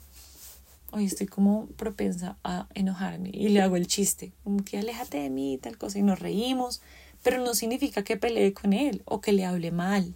hoy 0.92 1.06
estoy 1.06 1.28
como 1.28 1.68
propensa 1.78 2.38
a 2.44 2.68
enojarme 2.74 3.30
y 3.34 3.50
le 3.50 3.62
hago 3.62 3.76
el 3.76 3.88
chiste, 3.88 4.32
como 4.44 4.64
que 4.64 4.78
aléjate 4.78 5.20
de 5.20 5.30
mí 5.30 5.54
y 5.54 5.58
tal 5.58 5.78
cosa 5.78 6.00
y 6.00 6.04
nos 6.04 6.20
reímos, 6.20 6.82
pero 7.24 7.44
no 7.44 7.54
significa 7.54 8.04
que 8.04 8.18
pelee 8.18 8.54
con 8.54 8.74
él 8.74 9.02
o 9.06 9.22
que 9.22 9.34
le 9.34 9.46
hable 9.46 9.72
mal 9.72 10.16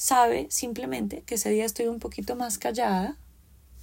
sabe 0.00 0.46
simplemente 0.48 1.22
que 1.26 1.34
ese 1.34 1.50
día 1.50 1.66
estoy 1.66 1.86
un 1.86 1.98
poquito 1.98 2.34
más 2.34 2.56
callada, 2.56 3.16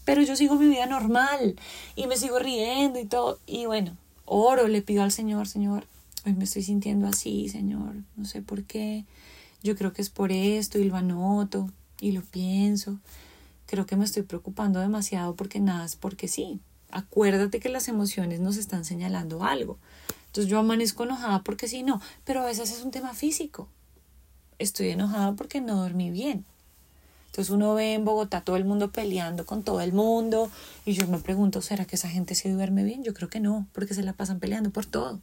pero 0.03 0.23
yo 0.23 0.35
sigo 0.35 0.55
mi 0.55 0.67
vida 0.67 0.87
normal 0.87 1.55
y 1.95 2.07
me 2.07 2.17
sigo 2.17 2.39
riendo 2.39 2.99
y 2.99 3.05
todo. 3.05 3.39
Y 3.45 3.67
bueno, 3.67 3.95
oro, 4.25 4.67
le 4.67 4.81
pido 4.81 5.03
al 5.03 5.11
Señor, 5.11 5.47
Señor, 5.47 5.85
hoy 6.25 6.33
me 6.33 6.45
estoy 6.45 6.63
sintiendo 6.63 7.07
así, 7.07 7.49
Señor, 7.49 7.93
no 8.15 8.25
sé 8.25 8.41
por 8.41 8.63
qué. 8.63 9.05
Yo 9.61 9.75
creo 9.75 9.93
que 9.93 10.01
es 10.01 10.09
por 10.09 10.31
esto 10.31 10.79
y 10.79 10.85
lo 10.85 10.95
anoto 10.95 11.69
y 12.01 12.13
lo 12.13 12.21
pienso. 12.21 12.97
Creo 13.67 13.85
que 13.85 13.95
me 13.95 14.05
estoy 14.05 14.23
preocupando 14.23 14.79
demasiado 14.79 15.35
porque 15.35 15.59
nada 15.59 15.85
es 15.85 15.95
porque 15.95 16.27
sí. 16.27 16.59
Acuérdate 16.89 17.59
que 17.59 17.69
las 17.69 17.87
emociones 17.87 18.39
nos 18.39 18.57
están 18.57 18.83
señalando 18.85 19.43
algo. 19.43 19.77
Entonces 20.27 20.49
yo 20.49 20.59
amanezco 20.59 21.03
enojada 21.03 21.43
porque 21.43 21.67
sí, 21.67 21.83
no, 21.83 22.01
pero 22.25 22.41
a 22.41 22.45
veces 22.45 22.71
es 22.71 22.83
un 22.83 22.91
tema 22.91 23.13
físico 23.13 23.69
estoy 24.59 24.89
enojada 24.89 25.33
porque 25.33 25.61
no 25.61 25.75
dormí 25.77 26.09
bien. 26.09 26.45
Entonces 27.27 27.51
uno 27.51 27.75
ve 27.75 27.93
en 27.93 28.05
Bogotá 28.05 28.41
todo 28.41 28.55
el 28.55 28.65
mundo 28.65 28.91
peleando 28.91 29.45
con 29.45 29.63
todo 29.63 29.81
el 29.81 29.93
mundo 29.93 30.49
y 30.85 30.93
yo 30.93 31.07
me 31.07 31.19
pregunto, 31.19 31.61
¿será 31.61 31.85
que 31.85 31.95
esa 31.95 32.09
gente 32.09 32.33
se 32.33 32.51
duerme 32.51 32.83
bien? 32.83 33.03
Yo 33.03 33.13
creo 33.13 33.29
que 33.29 33.39
no, 33.39 33.67
porque 33.73 33.93
se 33.93 34.03
la 34.03 34.13
pasan 34.13 34.39
peleando 34.39 34.71
por 34.71 34.85
todo. 34.85 35.21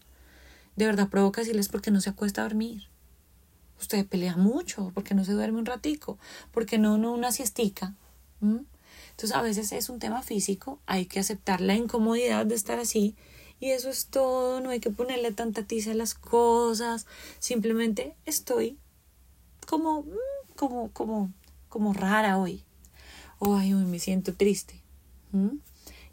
De 0.77 0.87
verdad 0.87 1.09
provoca 1.09 1.41
decirles 1.41 1.69
porque 1.69 1.91
no 1.91 2.01
se 2.01 2.11
acuesta 2.11 2.43
a 2.43 2.45
dormir. 2.45 2.85
Usted 3.81 4.07
pelea 4.07 4.37
mucho, 4.37 4.93
porque 4.95 5.15
no 5.15 5.25
se 5.25 5.33
duerme 5.33 5.59
un 5.59 5.67
ratico, 5.67 6.19
porque 6.53 6.79
no, 6.79 6.97
no 6.97 7.13
una 7.13 7.33
siestica. 7.33 7.95
Entonces 8.41 9.33
a 9.33 9.43
veces 9.43 9.73
es 9.73 9.89
un 9.89 9.99
tema 9.99 10.23
físico, 10.23 10.81
hay 10.87 11.07
que 11.07 11.21
aceptar 11.21 11.61
la 11.61 11.75
incomodidad 11.75 12.47
de 12.47 12.55
estar 12.55 12.79
así 12.79 13.15
y 13.61 13.71
eso 13.71 13.89
es 13.89 14.07
todo, 14.07 14.61
no 14.61 14.71
hay 14.71 14.81
que 14.81 14.91
ponerle 14.91 15.33
tanta 15.33 15.63
tiza 15.63 15.93
a 15.93 15.95
las 15.95 16.15
cosas, 16.15 17.07
simplemente 17.39 18.15
estoy 18.27 18.77
como, 19.67 20.03
mm, 20.03 20.55
como, 20.57 20.91
como, 20.91 21.33
como 21.69 21.93
rara 21.93 22.39
hoy. 22.39 22.63
Ay, 23.41 23.75
hoy 23.75 23.85
me 23.85 23.99
siento 23.99 24.35
triste. 24.35 24.81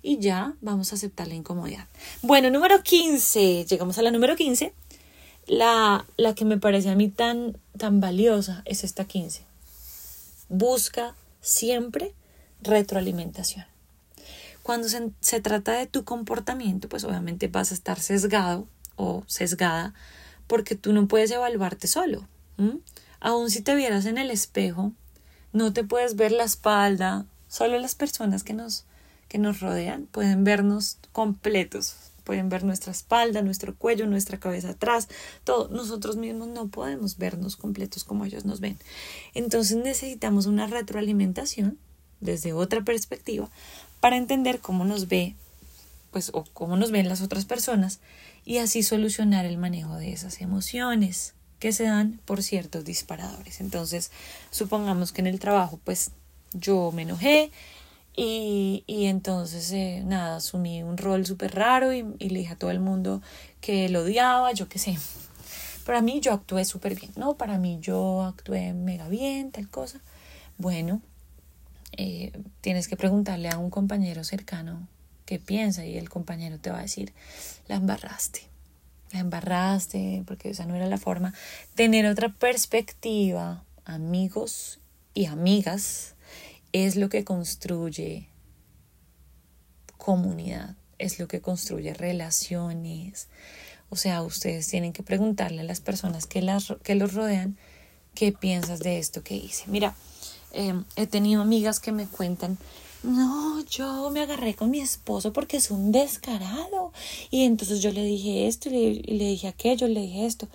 Y 0.02 0.18
ya 0.18 0.56
vamos 0.62 0.92
a 0.92 0.96
aceptar 0.96 1.28
la 1.28 1.36
incomodidad. 1.36 1.88
Bueno, 2.22 2.50
número 2.50 2.82
15. 2.82 3.66
Llegamos 3.66 3.98
a 3.98 4.02
la 4.02 4.12
número 4.12 4.36
15. 4.36 4.74
La, 5.46 6.06
la 6.18 6.34
que 6.34 6.46
me 6.46 6.58
parece 6.58 6.90
a 6.90 6.96
mí 6.96 7.10
tan, 7.10 7.58
tan 7.78 8.00
valiosa 8.00 8.64
es 8.66 8.84
esta 8.84 9.06
15. 9.06 9.44
Busca 10.50 11.16
siempre 11.42 12.14
retroalimentación. 12.62 13.66
Cuando 14.64 14.88
se, 14.88 15.12
se, 15.20 15.42
trata 15.42 15.74
de 15.74 15.88
tu 15.88 16.06
comportamiento, 16.06 16.88
pues 16.88 17.04
obviamente 17.04 17.48
vas 17.48 17.72
a 17.72 17.74
estar 17.74 18.00
sesgado 18.00 18.68
o 18.96 19.24
sesgada 19.28 19.94
porque 20.48 20.76
tú 20.76 20.94
no 20.94 21.08
puedes 21.08 21.32
evaluarte 21.32 21.88
solo. 21.88 22.28
Aun 23.20 23.50
si 23.50 23.62
te 23.62 23.76
vieras 23.76 24.06
en 24.06 24.18
el 24.18 24.30
espejo, 24.30 24.92
no 25.54 25.74
te 25.74 25.84
puedes 25.84 26.16
ver 26.16 26.32
la 26.32 26.44
espalda, 26.44 27.26
solo 27.48 27.80
las 27.80 27.96
personas 27.96 28.44
que 28.44 28.54
nos, 28.54 28.86
que 29.28 29.38
nos 29.38 29.62
rodean 29.62 30.08
pueden 30.08 30.44
vernos 30.44 30.98
completos, 31.12 31.96
pueden 32.24 32.50
ver 32.50 32.64
nuestra 32.64 32.92
espalda, 32.92 33.42
nuestro 33.42 33.76
cuello, 33.76 34.06
nuestra 34.08 34.40
cabeza 34.40 34.72
atrás, 34.72 35.08
todo. 35.44 35.68
Nosotros 35.70 36.18
mismos 36.18 36.48
no 36.48 36.68
podemos 36.68 37.18
vernos 37.18 37.56
completos 37.56 38.04
como 38.04 38.26
ellos 38.26 38.46
nos 38.46 38.60
ven. 38.60 38.78
Entonces 39.34 39.78
necesitamos 39.78 40.46
una 40.46 40.68
retroalimentación 40.68 41.78
desde 42.20 42.54
otra 42.54 42.82
perspectiva 42.82 43.50
para 44.00 44.18
entender 44.18 44.60
cómo 44.60 44.86
nos 44.86 45.08
ve, 45.08 45.36
pues, 46.12 46.32
o 46.34 46.44
cómo 46.54 46.78
nos 46.78 46.92
ven 46.92 47.10
las 47.10 47.22
otras 47.22 47.46
personas 47.46 48.00
y 48.46 48.58
así 48.58 48.84
solucionar 48.84 49.46
el 49.46 49.58
manejo 49.58 49.96
de 49.96 50.12
esas 50.14 50.42
emociones 50.42 51.34
que 51.60 51.72
se 51.74 51.84
dan 51.84 52.20
por 52.26 52.42
ciertos 52.42 52.84
disparadores. 52.86 53.62
Entonces, 53.62 54.12
supongamos 54.50 55.12
que 55.12 55.22
en 55.22 55.28
el 55.28 55.40
trabajo, 55.40 55.80
pues 55.84 56.12
yo 56.54 56.92
me 56.92 57.04
enojé 57.04 57.52
y, 58.16 58.84
y 58.88 59.06
entonces, 59.06 59.72
eh, 59.72 60.04
nada, 60.06 60.38
asumí 60.38 60.84
un 60.84 60.98
rol 60.98 61.26
súper 61.26 61.56
raro 61.56 61.94
y, 61.94 62.04
le 62.04 62.40
dije 62.40 62.54
a 62.54 62.56
todo 62.58 62.72
el 62.72 62.80
mundo 62.80 63.22
que 63.62 63.90
lo 63.90 64.02
odiaba, 64.02 64.52
yo 64.54 64.68
qué 64.68 64.80
sé. 64.80 64.98
Para 65.86 66.02
mí 66.02 66.20
yo 66.20 66.34
actué 66.34 66.66
súper 66.66 66.96
bien, 66.96 67.12
¿no? 67.16 67.36
Para 67.36 67.58
mí 67.58 67.80
yo 67.82 68.24
actué 68.24 68.74
mega 68.74 69.08
bien, 69.08 69.52
tal 69.52 69.70
cosa. 69.70 70.02
Bueno, 70.58 71.02
eh, 71.98 72.32
tienes 72.62 72.88
que 72.88 72.98
preguntarle 72.98 73.50
a 73.50 73.58
un 73.58 73.70
compañero 73.70 74.24
cercano 74.24 74.88
qué 75.26 75.40
piensa 75.40 75.86
y 75.86 75.98
el 75.98 76.10
compañero 76.10 76.60
te 76.60 76.72
va 76.72 76.80
a 76.80 76.84
decir, 76.84 77.14
la 77.68 77.76
embarraste 77.76 78.52
la 79.14 79.20
embarraste, 79.20 80.24
porque 80.26 80.50
esa 80.50 80.66
no 80.66 80.76
era 80.76 80.88
la 80.88 80.98
forma. 80.98 81.34
Tener 81.76 82.06
otra 82.06 82.30
perspectiva, 82.30 83.64
amigos 83.86 84.80
y 85.14 85.26
amigas, 85.26 86.16
es 86.74 86.96
lo 86.96 87.10
que 87.10 87.24
construye 87.24 88.28
comunidad, 89.98 90.76
es 90.98 91.20
lo 91.20 91.28
que 91.28 91.42
construye 91.42 91.94
relaciones. 91.94 93.28
O 93.90 93.96
sea, 93.96 94.22
ustedes 94.22 94.68
tienen 94.68 94.94
que 94.94 95.04
preguntarle 95.04 95.62
a 95.62 95.66
las 95.66 95.82
personas 95.82 96.26
que, 96.26 96.42
las, 96.42 96.74
que 96.84 96.96
los 96.96 97.14
rodean 97.14 97.58
qué 98.16 98.32
piensas 98.32 98.80
de 98.80 99.00
esto 99.00 99.24
que 99.24 99.36
hice. 99.36 99.66
Mira, 99.68 99.96
em, 100.54 100.86
he 100.96 101.08
tenido 101.08 101.42
amigas 101.42 101.80
que 101.80 101.92
me 101.92 102.08
cuentan 102.08 102.58
no, 103.04 103.64
yo 103.66 104.12
me 104.12 104.22
agarré 104.22 104.54
con 104.54 104.70
mi 104.70 104.80
esposo 104.80 105.34
porque 105.34 105.58
es 105.58 105.72
un 105.72 105.92
descarado. 105.92 106.92
Y 107.32 107.46
entonces 107.46 107.82
yo 107.82 107.92
le 107.92 108.04
dije 108.04 108.48
esto 108.48 108.70
y 108.70 109.02
le, 109.02 109.26
dije 109.26 109.48
aquello, 109.48 109.88
le 109.88 110.02
dije 110.02 110.28
esto. 110.28 110.48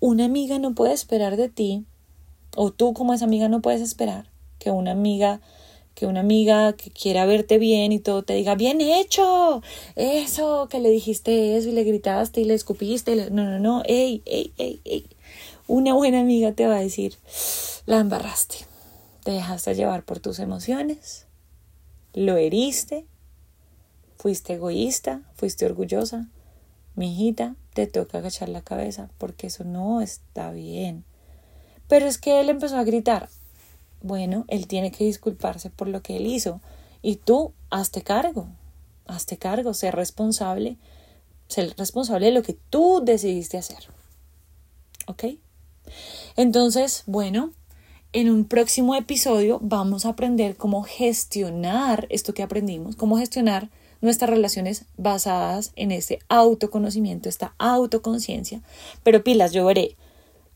Una 0.00 0.24
amiga 0.24 0.58
no 0.58 0.74
puede 0.74 0.94
esperar 0.94 1.36
de 1.36 1.50
ti, 1.50 1.84
o 2.54 2.70
tú 2.70 2.94
como 2.94 3.12
esa 3.12 3.26
amiga 3.26 3.48
no 3.48 3.60
puedes 3.60 3.82
esperar 3.82 4.30
que 4.58 4.70
una 4.70 4.92
amiga 4.92 5.40
que 5.96 6.06
una 6.06 6.20
amiga 6.20 6.74
que 6.74 6.90
quiera 6.90 7.24
verte 7.24 7.56
bien 7.56 7.90
y 7.90 7.98
todo 7.98 8.22
te 8.22 8.34
diga, 8.34 8.54
bien 8.54 8.82
hecho, 8.82 9.62
eso, 9.94 10.68
que 10.68 10.78
le 10.78 10.90
dijiste 10.90 11.56
eso 11.56 11.70
y 11.70 11.72
le 11.72 11.84
gritaste 11.84 12.42
y 12.42 12.44
le 12.44 12.52
escupiste, 12.52 13.16
no, 13.30 13.44
no, 13.44 13.58
no, 13.58 13.82
ey, 13.86 14.22
ey, 14.26 14.52
ey, 14.58 14.82
ey. 14.84 15.06
Una 15.66 15.94
buena 15.94 16.20
amiga 16.20 16.52
te 16.52 16.66
va 16.66 16.76
a 16.76 16.80
decir, 16.80 17.16
la 17.86 17.98
embarraste, 17.98 18.56
te 19.24 19.30
dejaste 19.30 19.74
llevar 19.74 20.04
por 20.04 20.20
tus 20.20 20.38
emociones, 20.38 21.26
lo 22.12 22.36
heriste, 22.36 23.06
fuiste 24.18 24.54
egoísta, 24.54 25.22
fuiste 25.34 25.64
orgullosa. 25.64 26.26
Mi 26.94 27.12
hijita, 27.12 27.56
te 27.74 27.86
toca 27.86 28.18
agachar 28.18 28.48
la 28.48 28.62
cabeza 28.62 29.08
porque 29.18 29.46
eso 29.46 29.64
no 29.64 30.00
está 30.00 30.50
bien. 30.50 31.04
Pero 31.88 32.06
es 32.06 32.18
que 32.18 32.40
él 32.40 32.48
empezó 32.48 32.76
a 32.78 32.84
gritar. 32.84 33.28
Bueno, 34.06 34.44
él 34.46 34.68
tiene 34.68 34.92
que 34.92 35.02
disculparse 35.02 35.68
por 35.68 35.88
lo 35.88 36.00
que 36.00 36.16
él 36.16 36.26
hizo. 36.26 36.60
Y 37.02 37.16
tú, 37.16 37.52
hazte 37.70 38.02
cargo. 38.02 38.46
Hazte 39.04 39.36
cargo, 39.36 39.74
sé 39.74 39.90
responsable. 39.90 40.76
Sé 41.48 41.74
responsable 41.76 42.26
de 42.26 42.32
lo 42.32 42.44
que 42.44 42.56
tú 42.70 43.00
decidiste 43.04 43.58
hacer. 43.58 43.88
¿Ok? 45.08 45.24
Entonces, 46.36 47.02
bueno, 47.06 47.50
en 48.12 48.30
un 48.30 48.44
próximo 48.44 48.94
episodio 48.94 49.58
vamos 49.60 50.06
a 50.06 50.10
aprender 50.10 50.56
cómo 50.56 50.84
gestionar 50.84 52.06
esto 52.08 52.32
que 52.32 52.44
aprendimos, 52.44 52.94
cómo 52.94 53.18
gestionar 53.18 53.70
nuestras 54.02 54.30
relaciones 54.30 54.84
basadas 54.96 55.72
en 55.74 55.90
este 55.90 56.20
autoconocimiento, 56.28 57.28
esta 57.28 57.56
autoconciencia. 57.58 58.60
Pero 59.02 59.24
pilas, 59.24 59.50
yo 59.50 59.64
veré 59.64 59.96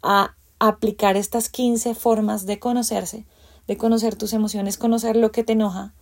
a 0.05 0.37
aplicar 0.61 1.17
estas 1.17 1.49
15 1.49 1.97
formas 1.97 2.47
de 2.47 2.61
conocerse, 2.61 3.25
de 3.71 3.77
conocer 3.77 4.17
tus 4.17 4.33
emociones, 4.33 4.77
conocer 4.77 5.15
lo 5.15 5.31
que 5.31 5.45
te 5.45 5.53
enoja, 5.53 5.95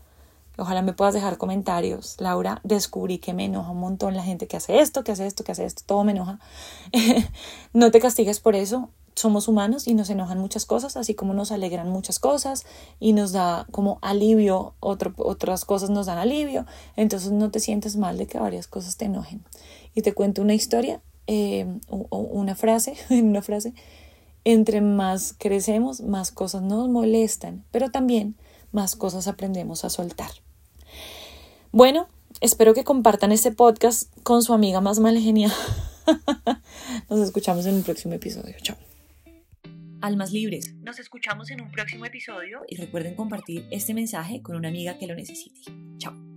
Ojalá 0.61 0.83
me 0.83 0.93
puedas 0.93 1.15
dejar 1.15 1.39
comentarios. 1.39 2.17
Laura, 2.19 2.61
descubrí 2.65 3.19
que 3.19 3.33
me 3.33 3.45
enoja 3.45 3.71
un 3.71 3.79
montón 3.79 4.17
la 4.17 4.25
gente 4.25 4.49
que 4.49 4.57
hace 4.57 4.81
esto, 4.81 5.05
que 5.05 5.13
hace 5.13 5.25
esto, 5.25 5.45
que 5.45 5.53
hace 5.53 5.65
esto, 5.65 5.85
todo 5.87 6.03
me 6.03 6.11
enoja. 6.11 6.41
no 7.73 7.93
te 7.93 8.01
castigues 8.01 8.41
por 8.41 8.57
eso. 8.57 8.91
Somos 9.15 9.47
humanos 9.47 9.87
y 9.87 9.95
nos 9.95 10.11
enojan 10.11 10.39
muchas 10.39 10.67
cosas, 10.67 10.97
así 10.97 11.15
como 11.15 11.33
nos 11.33 11.53
alegran 11.53 11.91
muchas 11.91 12.19
cosas 12.19 12.67
y 12.99 13.13
nos 13.13 13.31
da 13.31 13.69
como 13.71 14.01
alivio, 14.03 14.75
otras 14.81 15.65
cosas 15.65 15.91
nos 15.91 16.07
dan 16.07 16.19
alivio. 16.19 16.67
Entonces 16.97 17.31
no 17.31 17.53
te 17.53 17.61
sientes 17.61 17.97
mal 17.97 18.19
de 18.19 18.27
que 18.27 18.41
varias 18.41 18.67
cosas 18.67 18.97
te 18.97 19.05
enojen. 19.05 19.45
Y 19.95 20.03
te 20.03 20.13
cuento 20.13 20.43
una 20.43 20.55
historia, 20.55 21.01
eh, 21.29 21.67
o 21.89 22.19
una 22.19 22.57
frase, 22.57 22.97
una 23.11 23.43
frase. 23.43 23.75
Entre 24.45 24.81
más 24.81 25.35
crecemos, 25.39 26.01
más 26.01 26.31
cosas 26.33 26.63
nos 26.63 26.89
molestan, 26.89 27.65
pero 27.71 27.91
también 27.91 28.37
más 28.73 28.97
cosas 28.97 29.29
aprendemos 29.29 29.85
a 29.85 29.91
soltar. 29.91 30.31
Bueno, 31.73 32.09
espero 32.41 32.75
que 32.75 32.85
compartan 32.85 33.33
este 33.33 33.53
podcast 33.53 34.13
con 34.23 34.43
su 34.43 34.53
amiga 34.53 34.81
más 34.81 35.01
mal 35.01 35.19
genial. 35.19 35.53
Nos 37.11 37.21
escuchamos 37.21 37.67
en 37.67 37.77
un 37.77 37.83
próximo 37.83 38.15
episodio. 38.15 38.55
Chao. 38.63 38.77
Almas 40.01 40.33
libres. 40.33 40.75
Nos 40.77 40.99
escuchamos 40.99 41.51
en 41.51 41.61
un 41.61 41.71
próximo 41.71 42.07
episodio 42.07 42.61
y 42.69 42.77
recuerden 42.77 43.17
compartir 43.17 43.67
este 43.71 43.95
mensaje 43.95 44.43
con 44.43 44.57
una 44.57 44.69
amiga 44.69 44.97
que 44.99 45.07
lo 45.07 45.15
necesite. 45.15 45.61
Chao. 45.99 46.28